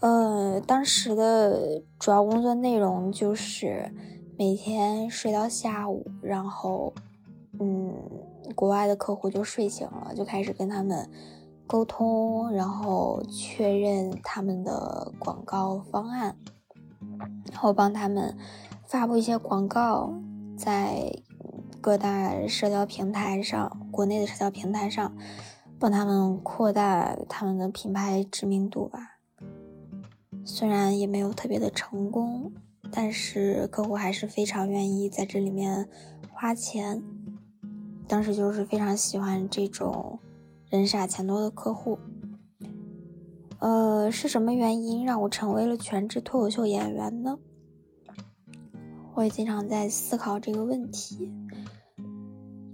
[0.00, 3.94] 呃，当时的主要工作内容就是
[4.36, 6.92] 每天睡到下午，然后，
[7.60, 7.94] 嗯，
[8.56, 11.08] 国外的客户就睡醒了，就开始跟他们
[11.66, 16.36] 沟通，然后确认他们的广告方案，
[17.50, 18.36] 然后帮他们
[18.86, 20.12] 发布一些广告，
[20.56, 21.10] 在
[21.80, 25.16] 各大社交平台上，国内的社交平台上，
[25.78, 29.18] 帮他们扩大他们的品牌知名度吧。
[30.44, 32.52] 虽然也没有特别的成功，
[32.92, 35.88] 但是客户还是非常愿意在这里面
[36.30, 37.02] 花钱。
[38.06, 40.18] 当时就是非常喜欢这种
[40.74, 41.96] 人傻钱多的客户。
[43.60, 47.38] 呃，是什么原因让我成为了全职脱口秀演员呢？
[49.14, 51.32] 我也经常在思考这个问题。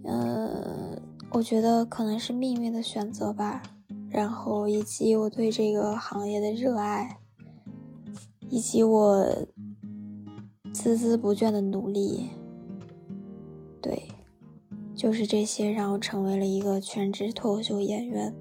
[0.04, 0.98] 呃，
[1.30, 3.62] 我觉得可能是命运的选择吧，
[4.08, 7.18] 然后以及我对这个行业的热爱。
[8.48, 9.24] 以及我
[10.72, 12.30] 孜孜不倦的努力，
[15.00, 18.34] 就是这些让我成为了一个全职脱口秀演员。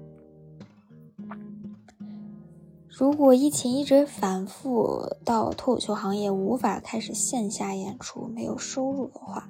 [2.86, 9.48] 如果疫情一直反复到脱口秀行业无法开始线下演出、没有收入的话，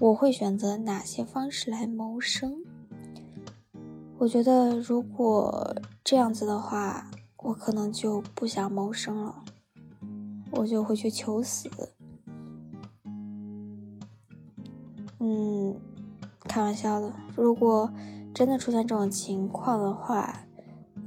[0.00, 2.64] 我会选择哪些方式来谋生？
[4.16, 9.44] 我觉得，如果这样子的话，我可能就不想谋生了。
[10.52, 11.68] 我就会去求死。
[15.18, 15.76] 嗯，
[16.50, 17.12] 开玩笑的。
[17.36, 17.88] 如果
[18.34, 20.46] 真的出现这种情况的话，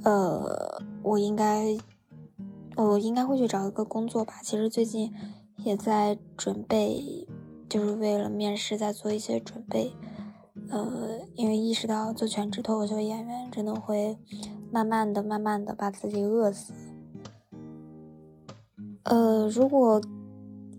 [0.06, 1.78] 呃，我应该，
[2.78, 4.36] 我应该会去找一个工作吧。
[4.42, 5.14] 其实最近
[5.58, 7.28] 也在准备，
[7.68, 9.92] 就是为了面试在做一些准备。
[10.70, 14.18] 呃，因为意识到做全职脱口秀演员真的会
[14.72, 16.72] 慢慢的、慢慢的把自己饿死。
[19.04, 20.02] 呃，如果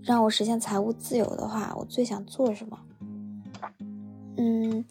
[0.02, 2.78] 让我实现财务自由的话，我最想做什么？
[4.36, 4.84] 嗯，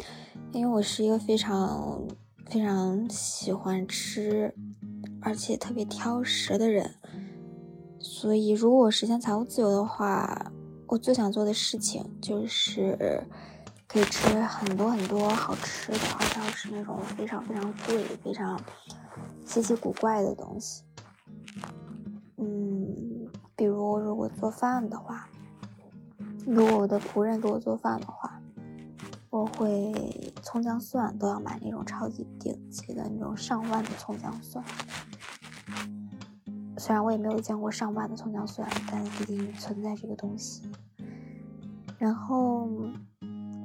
[0.52, 2.02] 因为我是一个非常
[2.46, 4.54] 非常喜欢吃，
[5.22, 6.96] 而且特别挑食的人，
[8.00, 10.52] 所以如果我实现财务自由的话，
[10.88, 13.24] 我最想做的事情就是
[13.88, 18.60] 可以吃很多很多好吃的，而且要吃那种非常非常贵、非常
[19.46, 20.84] 稀奇古怪的东西。
[22.38, 23.30] 嗯。
[23.56, 25.30] 比如，如果做饭的话，
[26.46, 28.33] 如果我的仆人给我做饭的话，
[29.34, 29.92] 我会
[30.44, 34.64] 葱姜蒜都要买那种超级顶级的那种上万的葱姜蒜。
[36.78, 40.62] 虽然我也没有见过上万的葱姜蒜，但毕竟存在这个东西。
[41.98, 42.70] 然后，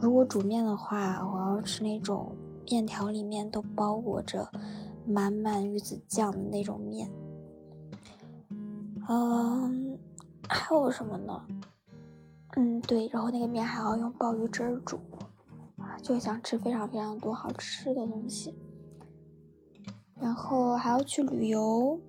[0.01, 2.35] 如果煮面的话，我要吃那种
[2.71, 4.51] 面条里面都包裹着
[5.07, 7.11] 满满鱼子酱的那种面。
[9.07, 9.99] 嗯，
[10.49, 11.45] 还有什么呢？
[12.57, 14.99] 嗯，对，然后那个面还要用鲍鱼汁煮，
[16.03, 18.55] 就想吃非常非常多好吃的东西。
[20.21, 22.01] 然后还要去旅游，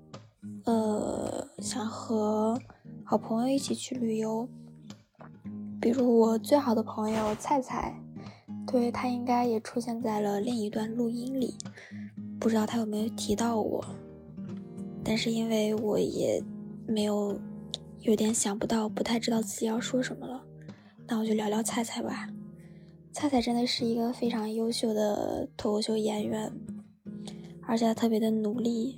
[0.65, 2.59] 呃，想和
[3.03, 4.47] 好朋友一起去旅游，
[5.81, 7.99] 比如我最好的朋友菜菜，
[8.65, 11.55] 对他应该也出现在了另一段录音里，
[12.39, 13.83] 不知道他有没有提到我，
[15.03, 16.43] 但是因为我也。
[16.91, 17.39] 没有，
[18.01, 20.43] 有点想不到，不太知道自己要说什么了。
[21.05, 22.27] 那我就聊聊菜菜吧。
[23.11, 26.51] 菜菜真的是一个非常优秀的脱口秀演员，
[27.63, 28.97] 而且他特别的努力。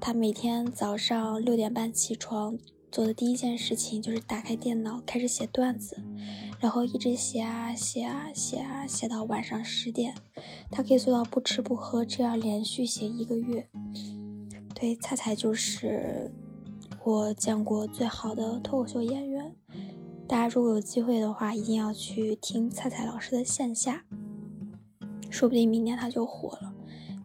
[0.00, 2.56] 他每天早上六点半起床，
[2.90, 6.02] 做的第一件事情就是打开电脑开始写段子，
[6.58, 10.14] 然后一直写啊写啊写啊写到晚上十点。
[10.70, 13.68] 他可以做到不吃不喝，这样连续写一个月。
[14.74, 16.32] 对，菜菜就是。
[17.02, 19.56] 我见过最好的脱口秀演员，
[20.30, 24.04] 大家如果有机会的话，一定要去听菜菜老师的线下，
[25.28, 26.72] 说不定明年他就火了。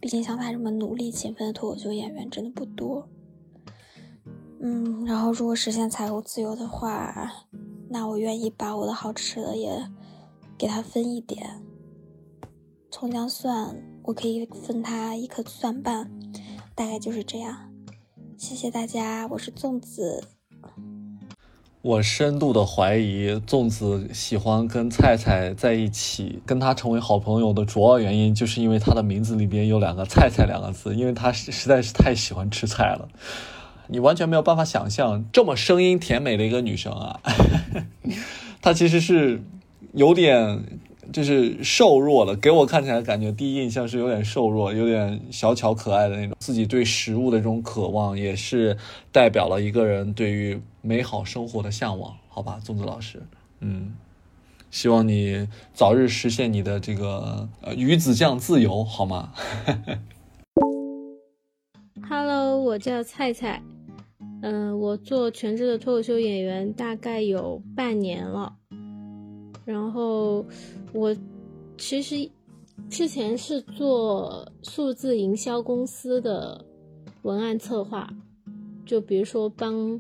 [0.02, 3.08] 毕竟像他这么努力勤奋的脱口秀演员真的不多。
[4.60, 7.32] 嗯，然后如果实现财务自由的话，
[7.90, 9.88] 那我愿意把我的好吃的也
[10.58, 11.62] 给他分一点。
[12.90, 16.10] 葱姜蒜，我可以分他一颗蒜瓣，
[16.74, 17.72] 大概就是这样。
[18.36, 20.24] 谢谢大家，我是粽子。
[21.86, 33.08] 我深度的怀疑，粽子喜欢跟菜菜在一起，跟他成为好朋友的主要原因，就是因为他的名字里边有两个“菜菜”两个字，因为他实在是太喜欢吃菜了。
[33.86, 37.20] 你完全没有办法想象，这么声音甜美的一个女生啊，
[38.64, 39.44] 她其实是
[39.94, 40.64] 有点
[41.12, 46.36] 就是瘦弱了，给我看起来感觉第一印象是有点瘦弱，有点小巧可爱的那种。
[46.40, 48.78] 自己对食物的这种渴望，也是
[49.12, 53.22] 代表了一个人对于美好生活的向往，好吧，粽子老师，
[53.62, 53.94] 嗯，
[54.70, 59.32] 希望你早日实现你的这个呃鱼子酱自由，好吗？
[62.08, 63.62] Hello，我叫菜菜，
[64.44, 68.54] 嗯、我做全职的脱口秀演员大概有半年了，
[69.66, 70.46] 然后
[70.94, 71.16] 我
[71.78, 72.30] 其实
[72.90, 76.64] 之前是做数字营销公司的
[77.24, 78.10] 文案策划，
[78.86, 80.00] 就比如说帮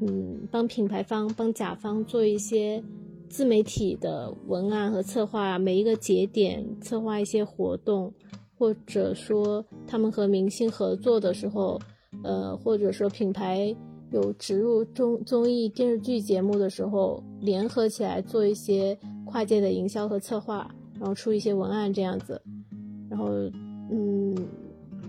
[0.00, 2.82] 嗯帮品牌方、帮甲方做一些
[3.28, 8.12] 自媒体的文案和策划，每一个节点策划一些活动。
[8.58, 11.78] 或者说他们和明星合作的时候，
[12.24, 13.76] 呃，或者说品牌
[14.10, 22.40] 有植入综综艺电视剧节目的时候，联合起来做一些跨界的营销和策划，然后出一些文案这样子。
[23.10, 23.26] 然后，
[23.90, 24.34] 嗯，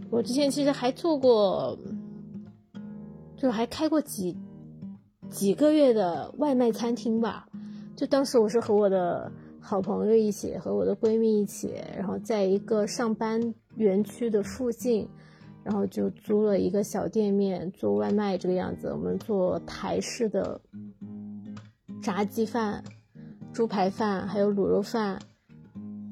[0.10, 1.78] 我之前其实还做过，
[3.36, 4.36] 就还开过几
[5.30, 7.48] 几个月的外卖餐厅吧。
[7.96, 9.32] 就当时我是和我的。
[9.60, 15.06] 好朋友一起和我的闺蜜一起，然后在一个上班园区的附近，
[15.68, 18.88] 然后就租了一个小店面做外卖这个样子。
[18.88, 20.58] 我们做台式的
[22.02, 22.82] 炸鸡饭、
[23.52, 25.20] 猪排饭，还有卤肉饭。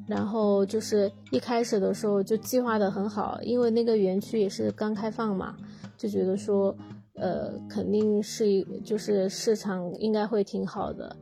[0.05, 5.55] 然后就是一开始的时候就计划的很好，因为那个园区也是刚开放嘛，
[5.97, 6.75] 就觉得说，
[7.13, 11.15] 呃，肯定是一就是市场应该会挺好的。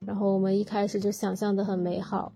[0.00, 2.30] 然后我们一开始就想象的很美好，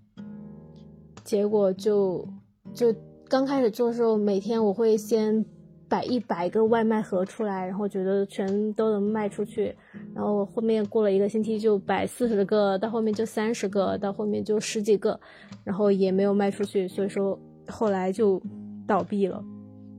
[1.23, 2.27] 结果就
[2.73, 2.91] 就
[3.33, 5.42] 刚开始做的时候，每天我会先
[5.88, 9.75] 摆一百个外卖盒出来，然后觉得全都能卖出去，
[10.14, 15.18] 然后后面过了一个星期就摆四十个，到后面就三十个，到后面就十几个，
[15.64, 18.38] 然后也没有卖出去，所以说后来就
[18.87, 19.42] 倒闭了。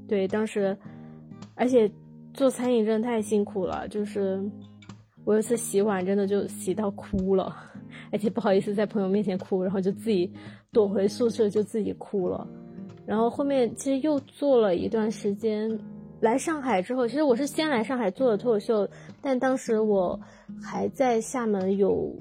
[0.08, 0.78] 对，当时
[1.56, 1.92] 而且
[2.36, 4.48] 做餐饮真的太辛苦了，就是。
[5.26, 7.56] 我有一次洗碗，真的就洗到哭了，
[8.12, 10.30] 而且不好意思在朋友面前哭，然后就自己
[10.70, 12.46] 躲回宿舍就自己哭了。
[13.06, 15.80] 然后后面其实又做了一段时间，
[16.22, 18.88] 来上海之后，其实我是先来上海做的脱口秀，
[19.22, 20.20] 但当时我
[20.62, 22.16] 还在厦门有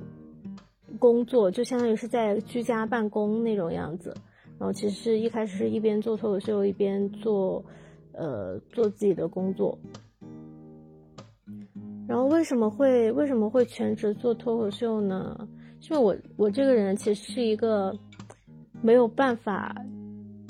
[0.99, 4.15] 工作，就相当于是在居家办公那种样子。
[4.59, 7.65] 然后其实一开始是一边做脱口秀一边做，
[8.13, 9.77] 呃，做自己的工作。
[12.09, 15.49] 然后为什么会为什么会全职做脱口秀呢？
[15.91, 17.93] 因为我我这个人其实是一个
[18.83, 19.75] 没有办法，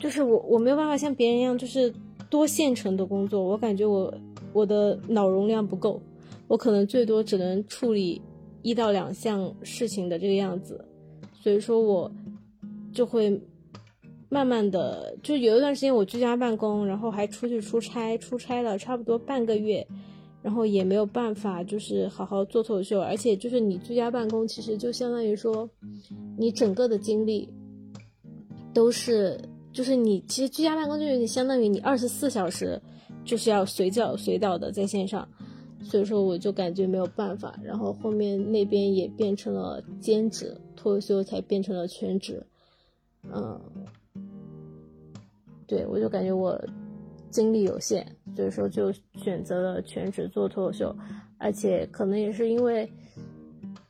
[0.03, 1.95] 就是我我没有办法像别人一样，就是
[2.29, 3.41] 多线程的工作。
[3.41, 4.13] 我感觉我
[4.53, 6.03] 我的脑容量不够，
[6.49, 8.21] 我可能最多只能处理
[8.63, 10.85] 一到两项事情的这个样子，
[11.33, 12.11] 所以说我
[12.93, 13.41] 就会
[14.29, 19.87] 慢慢的，就有一段时间我居家办公，然后还出去出差，出差了差不多半个月。
[20.43, 25.71] 然后也没有办法，就是好好做脱口秀，而且就是你居家办公，其实就相当于说，
[26.37, 27.49] 你整个的精力
[28.75, 29.39] 都是，
[29.73, 32.81] 就是你其实居家办公就是你相当于你二十四小时
[33.25, 35.27] 就是要随叫随到的在线上，
[35.83, 42.45] 所以说我就感觉没有办法，然后后面那边也变成了兼职，脱口秀才变成了全职，
[43.33, 43.61] 嗯，
[45.67, 46.61] 对我就感觉我。
[47.31, 48.07] 精力有限，
[48.37, 50.95] 所以说就选择了全职做脱口秀，
[51.39, 52.87] 而且可能也是因为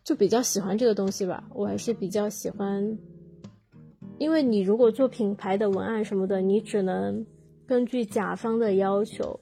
[0.05, 2.97] 就比较喜欢这个东西吧，我还是比较喜欢，
[4.23, 7.27] 因为你如果做品牌的文案什么的，你只能
[7.67, 9.39] 根据甲方的要求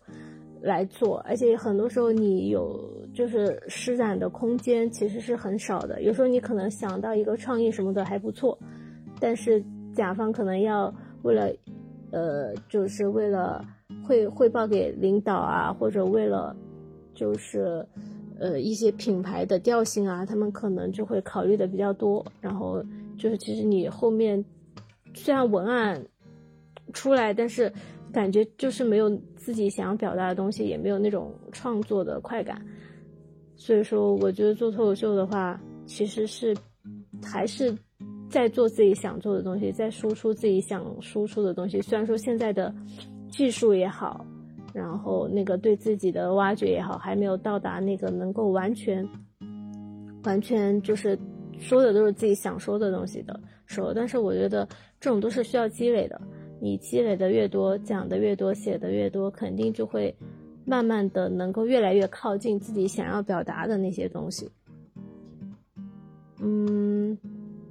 [0.62, 2.80] 来做，而且很多时候你有
[3.12, 8.58] 就是施展的空间其实是很少的，有时候你可能想到一个创意什么的还不错，
[9.20, 9.62] 但是
[9.94, 11.52] 甲方可能要为了
[12.10, 13.62] 呃就是为了。
[14.06, 16.56] 汇汇报给领导啊，或者为了
[17.14, 17.86] 就是
[18.40, 22.24] 呃一些品牌的调性啊，他们可能就会考虑的比较多。
[22.40, 22.82] 然后
[23.18, 24.42] 就是其实你后面
[25.14, 26.02] 虽然文案
[26.92, 27.72] 出来，但是
[28.12, 32.60] 感觉就是没有自己想要表达的东西，也没有那种创作的快感。
[33.56, 36.56] 所以说，我觉得做脱口秀的话，其实是
[37.22, 37.76] 还是
[38.28, 41.80] 在做自己想做的东西，在输出自己想输出的东西。
[41.82, 42.74] 虽然说现在的。
[43.30, 44.26] 技术也好，
[44.74, 49.08] 然后那个对自己的挖掘也好，还没有到达那个能够完全、
[50.24, 51.16] 完全就是
[51.56, 53.40] 说的都是自己想说的东西的
[53.70, 53.94] 时候。
[53.94, 54.66] 但是我觉得
[55.00, 56.20] 这种都是需要积累的，
[56.60, 60.14] 你积累的越多，讲的越多，写的越多，肯定就会
[60.64, 64.50] 慢慢的能够越来越靠近自己想要表达的那些东西。
[66.42, 67.16] 嗯，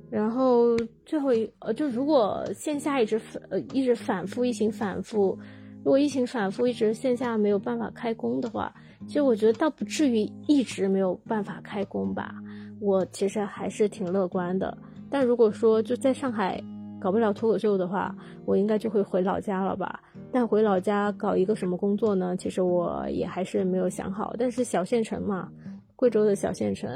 [0.10, 5.38] 然后最后一呃，就如果线下一直反呃一直反复疫情反复，
[5.84, 8.74] 如果疫情反复一直线下没有办法开工的话，
[9.08, 12.36] 其实我觉得倒不至于一直没有办法开工吧。
[12.80, 14.78] 我其实还是挺乐观的。
[15.10, 16.62] 但如果说就在上海
[17.00, 20.02] 搞不了脱口秀的话，我应该就会回老家了吧。
[20.32, 22.36] 但回老家搞一个什么工作呢？
[22.38, 24.36] 其实我也还是没有想好。
[24.38, 25.50] 但是小县城嘛，
[25.96, 26.90] 贵州的小县城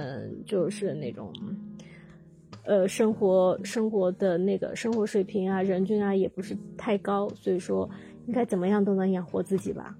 [0.45, 1.33] 就是那种，
[2.65, 7.89] 呃，生活生活的那个生活水平啊，人均啊也不是太高，所以说
[8.27, 9.95] 应该怎么样都能养活自己吧。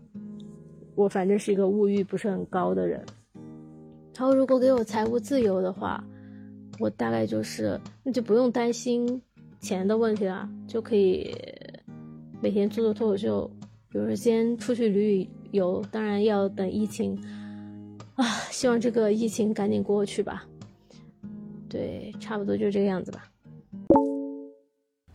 [0.95, 3.03] 我反正是一个物欲不是很高的人。
[4.15, 6.03] 然后如果给我财务自由的话，
[6.79, 9.21] 我大概就是那就不用担心
[9.59, 11.35] 钱的问题了，就可以。
[12.41, 13.49] 每天做做脱口秀，
[13.87, 17.17] 比如说先出去旅旅游，当然要等疫情
[18.15, 20.45] 啊，希望这个疫情赶紧过去吧。
[21.69, 23.23] 对，差不多就这个样子吧。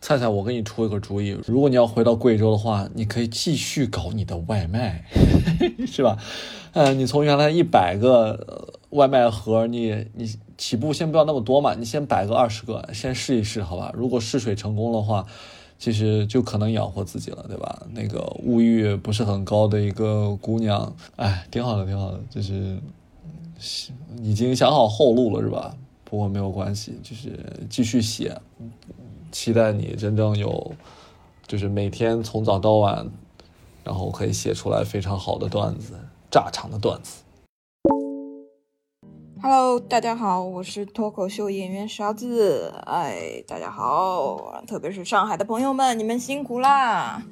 [0.01, 5.03] 菜菜，我给你出一个主意，如果你要回到贵州的话，你可以继续搞你的外卖，
[5.85, 6.17] 是吧？
[6.73, 13.91] 嗯，你从原来一百个外卖盒，你你起步先不要那么多嘛，你先摆个二十个，先试一试，好吧？
[13.95, 15.25] 如果试水成功的话。
[15.81, 17.87] 其实就可能养活自己了，对吧？
[17.93, 22.77] 那个物欲不是很高的一个姑娘，哎，挺好的，挺好的，就是
[24.21, 25.73] 已经想好后路了，是吧？
[26.03, 27.31] 不过没有关系，就是
[27.69, 28.37] 继续写，
[29.31, 30.73] 期待你真正有，
[31.45, 33.07] 就是每天从早到晚，
[33.83, 35.93] 然后可以写出来非常好的段子，
[36.31, 37.23] 炸场的段子。
[39.41, 42.73] Hello，大家好，我是脱口秀演员勺子。
[42.85, 47.23] 哎，大家好，特别是上海的朋友们，你们辛苦啦！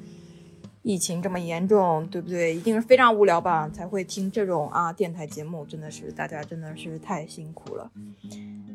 [0.87, 2.55] 疫情这么严重，对不对？
[2.55, 5.65] 一定是非常无聊吧，才会听这种啊电台节目。
[5.65, 7.91] 真的是，大家真的是太辛苦了。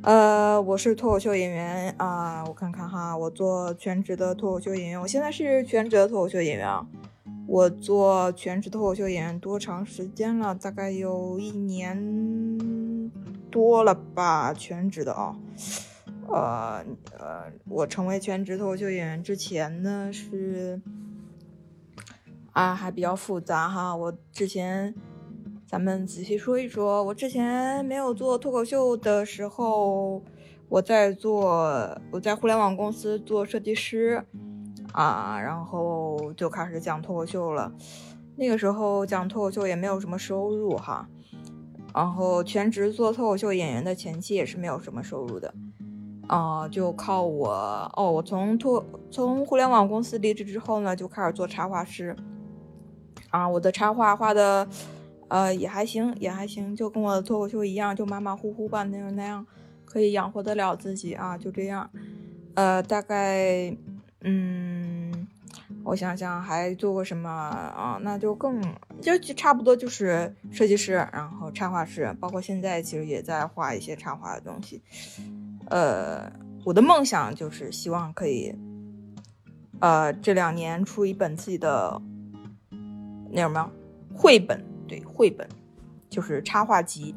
[0.02, 6.86] 呃，我是脱口秀演员啊，我看看哈，我做全职的脱口秀演员，我现在是全职的脱口秀演员啊。
[7.46, 10.54] 我做全职脱口秀演员多长时间了？
[10.54, 13.10] 大概有一年。
[13.50, 15.34] 多了吧，全职的啊，
[16.28, 16.84] 呃
[17.18, 20.80] 呃，我成为全职脱口秀演员之前呢是
[22.52, 23.94] 啊，还比较复杂哈。
[23.94, 24.94] 我之前
[25.66, 30.22] 咱们仔细说一说，我之前没有做脱口秀的时候，
[30.68, 34.24] 我在做我在互联网公司做设计师
[34.92, 37.72] 啊，然后就开始讲脱口秀了。
[38.36, 41.08] 那个时候讲脱口秀也没有什么收入哈。
[41.94, 45.52] 然后全职做脱口秀演员的前期也是没有什么收入的，
[46.26, 47.50] 啊，就靠我
[47.94, 48.10] 哦。
[48.10, 52.16] 我从脱从互联网公司离职之后呢，就开始做插画师，
[53.32, 54.68] 啊，我的插画画的，
[55.26, 59.44] 呃，也还行，也还行，就跟我的脱口秀一样，就马马虎虎吧，那样那样
[59.84, 61.90] 可以养活得了自己啊，就这样，
[62.54, 63.76] 呃，大概，
[64.20, 65.26] 嗯。
[65.84, 67.98] 我想想还做过什么啊？
[68.02, 68.62] 那就更
[69.00, 74.80] 就就差不多就是设计师，然后插画师，包括现在其实也在画一些插画的东西。
[75.68, 76.30] 呃，
[76.64, 78.54] 我的梦想就是希望可以，
[79.80, 82.00] 呃，这两年出一本自己的
[83.32, 83.70] 那什么
[84.14, 85.48] 绘本，对，绘本
[86.08, 87.14] 就是插画集。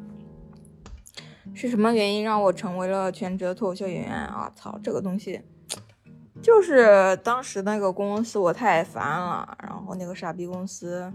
[1.54, 4.50] 是什么原因让我成为了全职脱口秀演员啊？
[4.56, 5.40] 操，这个东西。
[6.42, 11.10] 就是当时那个公司我太烦了，然后那个傻逼公司，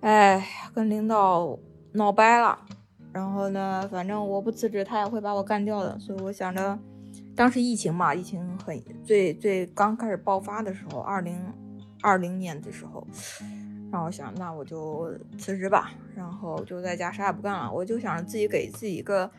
[0.00, 0.44] 哎，
[0.74, 1.56] 跟领导
[1.92, 2.58] 闹掰了，
[3.12, 6.76] 然后呢，反正我不辞职，他也会把我干掉的，所以我想着，
[7.36, 11.38] 当时疫情嘛，疫情很最最刚开始爆发的时候，二零
[12.02, 13.06] 二零年的时候，
[13.90, 19.30] 然后想那我就辞职吧，然后就在家啥也不干了，我就想着自己给自己一个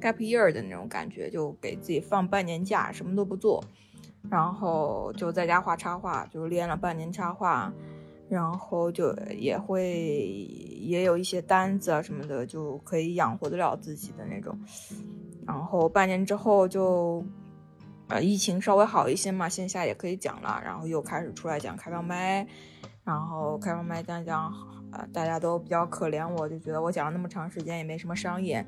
[0.00, 3.62] gap year 的那种感觉，就给自己放半年假，什么都不做。
[4.28, 7.72] 然后就在家画插画，就练了半年插画，
[8.28, 10.28] 然后就也会
[10.80, 14.58] 也有一些单子啊什么的，就可以养活得了自己的那种。
[15.46, 17.24] 然后半年之后就，
[18.08, 22.46] 呃，疫情稍微好一些嘛，线下也可以讲了，然后又开始出来讲开放麦，
[23.04, 24.52] 然后开放麦讲讲，
[24.92, 28.64] 呃，大家都比较可怜我，就觉得我讲了那么长时间也没什么商演，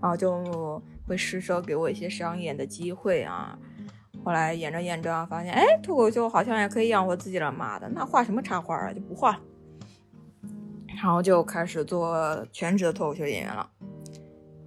[0.00, 3.58] 然后就会施舍给我一些商演的机会啊。
[4.24, 7.52] 后来演着演着，发现哎，脱口秀好像也可以养活自己了。
[7.52, 8.92] 妈的，那画什么插画啊？
[8.92, 9.38] 就不画。
[10.96, 13.70] 然后就开始做全职的脱口秀演员了。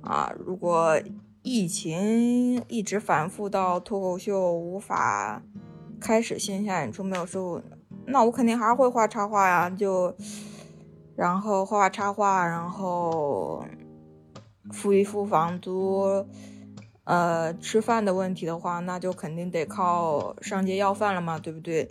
[0.02, 0.96] 啊，如果
[1.48, 5.42] 疫情一直反复到脱口秀无法
[6.00, 7.62] 开始线下演出没有收入，
[8.06, 9.70] 那我肯定还是会画插画呀。
[9.70, 10.14] 就
[11.16, 13.66] 然后画画插画，然后
[14.72, 16.26] 付一付房租。
[17.06, 21.90] 呃，吃饭的问题的话，那就肯定得靠上街要饭了嘛，对不对？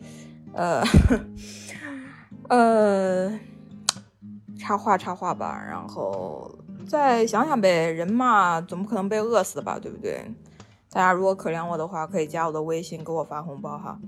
[0.52, 0.84] 呃，
[2.50, 3.40] 呃，
[4.58, 6.54] 插话插话吧，然后
[6.86, 10.24] 再想想呗，人嘛，总不可能被饿死吧，对不对？
[10.90, 13.98] 大家如果可怜我的话，可以加我的微信给我发红包哈。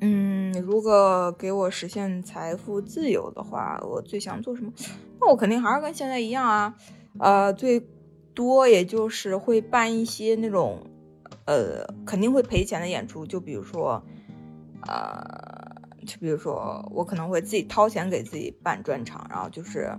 [0.00, 4.72] 嗯，如果给我实现财富自由的话，我最想做什么？
[5.20, 6.74] 那我肯定还是跟现在一样啊，
[7.18, 7.86] 呃，最
[8.34, 10.86] 多也就是会办一些那种，
[11.46, 14.02] 呃，肯定会赔钱的演出，就比如说，
[14.86, 15.10] 呃，
[16.06, 19.92] 就比如说我可能会自己掏钱给自己办专场，然后就是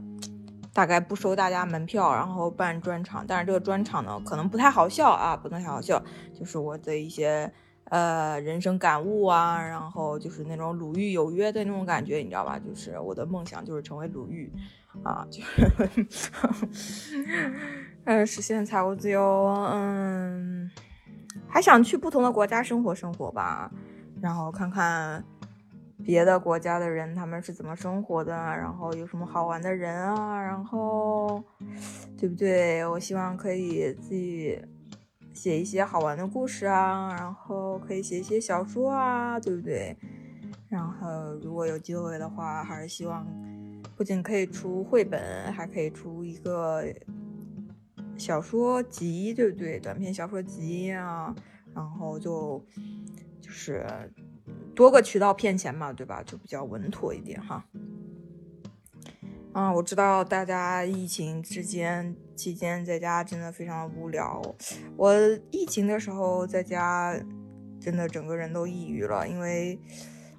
[0.80, 6.02] 大概不收大家门票，然后办专场，但是这个专场呢，可能不太好笑啊，不太好笑，
[6.34, 7.52] 就是我的一些。
[7.92, 12.60] 呃，人生感悟啊，然后就是那种鲁豫有约的那种感觉，你知道吧？
[12.60, 14.48] 就是我的梦想就是成为鲁豫，
[15.02, 16.32] 啊，就是，
[18.06, 19.20] 呃，实现财务自由，
[19.74, 20.70] 嗯，
[21.48, 23.72] 还想去不同的国家生活生活吧，
[24.22, 25.24] 然后看看
[26.04, 31.44] 别的国家的人他们是怎么生活的，然后有什么好玩的人啊，然后，
[32.18, 32.86] 对不对？
[32.86, 34.60] 我希望可以自己。
[35.32, 39.96] 写一些好玩的故事啊，然后可以写一些小说啊，对不对？
[40.68, 43.26] 然后如果有机会的话，还是希望
[43.96, 46.84] 不仅可以出绘本，还可以出一个
[48.18, 49.80] 小说集，对不对？
[49.80, 51.34] 短篇小说集啊，
[51.74, 52.62] 然后就
[53.40, 53.86] 就是
[54.80, 56.24] 多个渠道骗钱嘛，对吧？
[56.26, 57.66] 就比较稳妥一点哈。
[59.52, 64.42] 啊，我知道大家疫情之间期间在家真的非常无聊。
[64.96, 65.14] 我
[65.52, 67.14] 疫情的时候在家，
[67.78, 69.78] 真的整个人都抑郁了，因为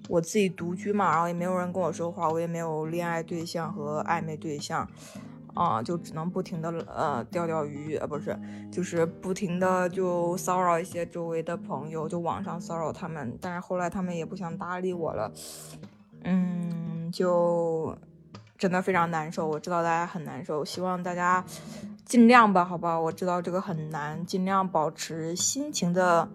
[0.08, 4.90] 我自己独居嘛，然后也没有人跟我说话，我也没有恋爱对象和暧昧对象，
[5.54, 8.38] 啊，就只能不停的呃钓钓鱼，呃不是，
[8.70, 15.32] 就是不停的就骚扰一些周围的朋友，就网上骚扰他们，但是后来他们也不想搭理我了，
[16.24, 17.96] 嗯，就。
[18.58, 21.42] 真的非常难受，我知道大家很难受，希望大家
[22.04, 23.00] 尽量吧，好吧？
[23.00, 26.28] 我知道这个很难，尽量保持心情的，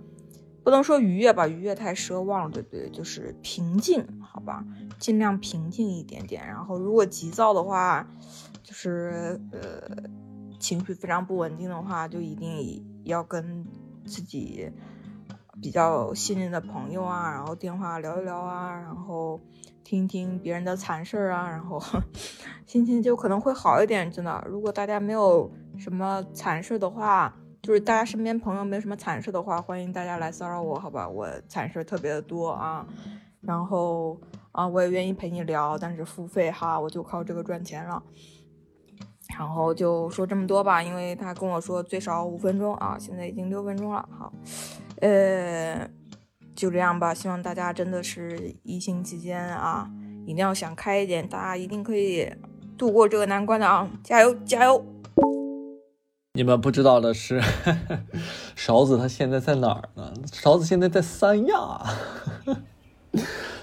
[0.64, 2.90] 不能说愉悦吧，愉悦太奢望了，对不对？
[2.90, 4.66] 就是平静，好吧？
[4.98, 6.48] 尽量平静一点点。
[6.48, 8.08] 然后如果急躁的话，
[8.78, 9.90] 是呃
[10.60, 13.66] 情绪非常不稳定的话，就一定要跟
[14.06, 14.70] 自己
[15.62, 19.40] 比较信任的朋友啊，然后电话聊一聊啊，然后。
[19.86, 21.80] 听听别人的惨事儿啊，然后
[22.66, 24.12] 心情就可能会好一点。
[24.12, 25.48] 真的，如果大家没有
[25.78, 31.08] 什么惨事的话，就是大家身边朋友没有什么惨事的话，欢迎大家来骚扰我，好吧？
[31.08, 32.88] 我惨事特别的多啊，
[33.42, 34.20] 然后
[34.52, 38.02] 啊，我也愿意陪你聊，但是付费哈，我就靠这个赚钱了。
[39.38, 44.32] 然后就说这么多吧，因为他跟我说最少五分钟啊，现在已经六分钟了，好，
[45.02, 45.90] 呃。
[46.56, 49.90] 就这样吧，希望大家真的是疫情期间啊，
[50.24, 52.32] 一定要想开一点，大家一定可以
[52.78, 53.86] 度过这个难关的啊！
[54.02, 54.82] 加油加油！
[56.32, 57.42] 你们不知道的是，
[58.56, 60.14] 勺子他现在在哪儿呢？
[60.32, 61.82] 勺子现在在三亚，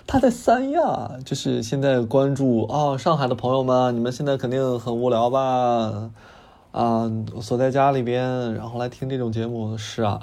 [0.06, 6.10] 他在三亚，就是现在关注啊，上海的朋友们，你们现在肯定很无聊吧？
[6.72, 10.20] 啊，锁在家里边，然后来听这种节目，是啊，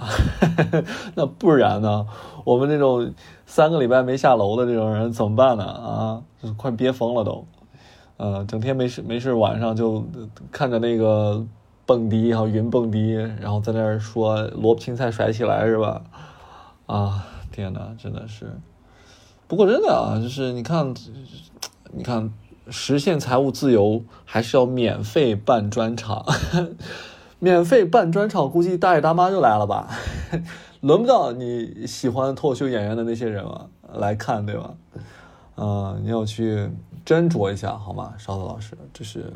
[1.15, 2.05] 那不然呢？
[2.43, 3.13] 我们这种
[3.45, 5.63] 三个礼拜没下楼的这种人怎么办呢？
[5.63, 7.45] 啊，就快憋疯了都，
[8.17, 10.03] 呃，整天没事没事，晚上就
[10.51, 11.45] 看着那个
[11.85, 16.01] 蹦迪哈，云蹦迪，然后在那儿说萝卜青菜甩起来是吧？
[16.87, 18.51] 啊，天哪，真的是。
[19.49, 20.93] 不过真的啊，就是你看，
[21.91, 22.31] 你看。
[22.71, 26.23] 实现财务自由还是要免费办专场，
[27.39, 29.89] 免费办专场，估计大爷大妈就来了吧？
[30.81, 34.75] 轮不到你喜欢脱口秀演员的那些人了来看，对吧？
[35.57, 36.69] 嗯，你要去
[37.03, 38.77] 斟酌一下，好吗，邵子老师？
[38.93, 39.33] 这是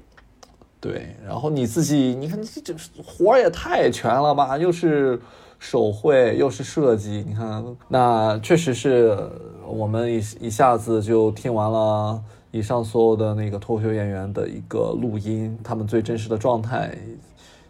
[0.80, 4.56] 对，然后你自己，你看这这活儿也太全了吧？
[4.60, 5.20] 又是
[5.64, 9.18] 手绘，又是设计，你看，那确实是
[9.66, 12.22] 我们一一下子就听完了。
[12.52, 16.94] 以上所有的那个脱口秀演员的一个录音，他们最真实的状态，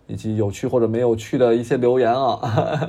[0.08, 2.42] 以及有趣或者没有趣的一些留言啊，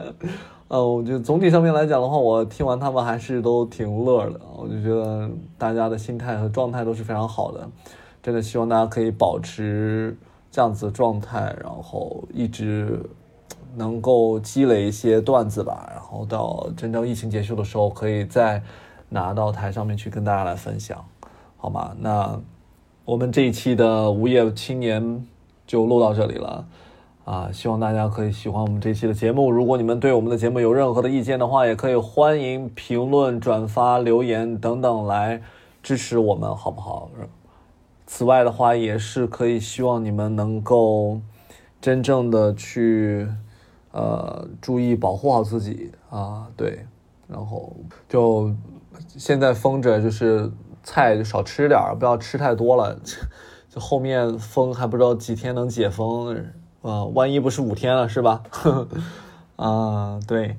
[0.68, 4.40] 呃，我觉得总体上面来讲的话，我听完他们还是都挺乐的。
[4.56, 7.68] 我就觉得大家的心态和状态都是非常好的，
[8.22, 10.16] 真的希望大家可以保持
[10.50, 12.98] 这样子的状态，然后一直
[13.76, 18.62] 能够积累一些段子吧，然后到真正疫情结束的时候，可以再
[19.08, 21.04] 拿到台上面去跟大家来分享。
[21.56, 21.94] 好吗？
[21.98, 22.38] 那
[23.04, 25.26] 我们这一期的无业青年
[25.66, 26.66] 就录到这里了
[27.24, 29.50] 啊，希望大家可以喜欢我们这期的节目。
[29.50, 35.40] 如果你们对我们的节目有任何的意见的话，也可以欢迎评论、转发、留言等等来
[35.82, 37.08] 支持我们，好不好？
[38.06, 41.18] 此外的话，也是可以希望你们能够
[41.80, 43.26] 真正的去
[43.94, 46.84] 呃注意保护好自己啊，对，
[47.28, 47.76] 然后
[48.08, 48.52] 就
[49.06, 50.50] 现在封着，就是
[50.82, 52.98] 菜就少吃点儿，不要吃太多了。
[53.68, 56.36] 就后面封还不知道几天能解封，
[56.82, 58.42] 啊，万一不是五天了是吧？
[59.54, 60.56] 啊，对，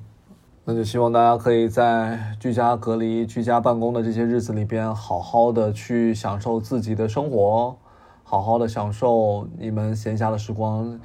[0.64, 7.76] 那就希望大家可以在居家隔离、居家办公的这些日子里边，好好的去享受自己的生活，
[8.24, 10.98] 好好的享受你们闲暇的时光。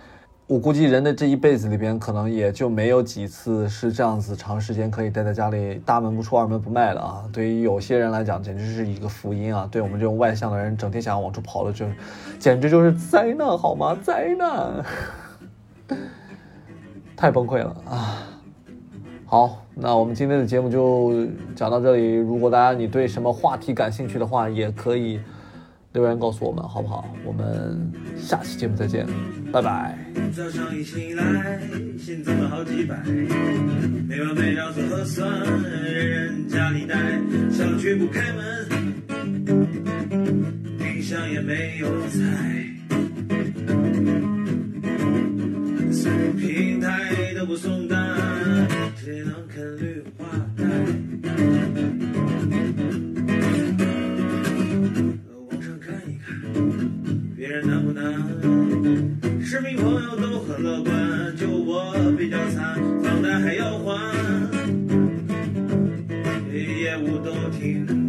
[0.52, 7.24] 我估计人的这一辈子里边，可能也就没有几次是这样子长时间可以待在家里，大门不出二门不迈的啊。
[7.32, 9.66] 对于有些人来讲，简直是一个福音啊！
[9.72, 11.86] 对我们这种外向的人，整天想要往出跑的，就
[12.38, 13.98] 简直就是灾难，好吗？
[14.04, 14.84] 灾难，
[17.16, 18.18] 太崩溃了啊！
[19.26, 21.26] 好，那我们今天的节目就
[21.56, 22.16] 讲到这里。
[22.16, 25.22] 如果大家你对什么话题感兴趣的话，也可以
[25.94, 27.14] 留言告诉我们，好不好？
[27.26, 29.06] 我们下期节目再见，
[29.52, 29.98] 拜拜。
[30.34, 31.60] 早上一醒来，
[32.00, 32.96] 心脏了好几百，
[34.08, 35.30] 没完没了做核酸，
[35.84, 36.96] 人人家里待，
[37.52, 38.68] 小区不开门，
[40.80, 42.18] 冰箱也没有菜，
[45.92, 47.98] 所有平台都不送单，
[48.96, 50.26] 只能啃绿化
[50.56, 50.64] 带。
[59.52, 62.74] 市民朋友都很乐观，就我比较惨，
[63.04, 64.00] 房贷还要还，
[66.54, 68.01] 业务都停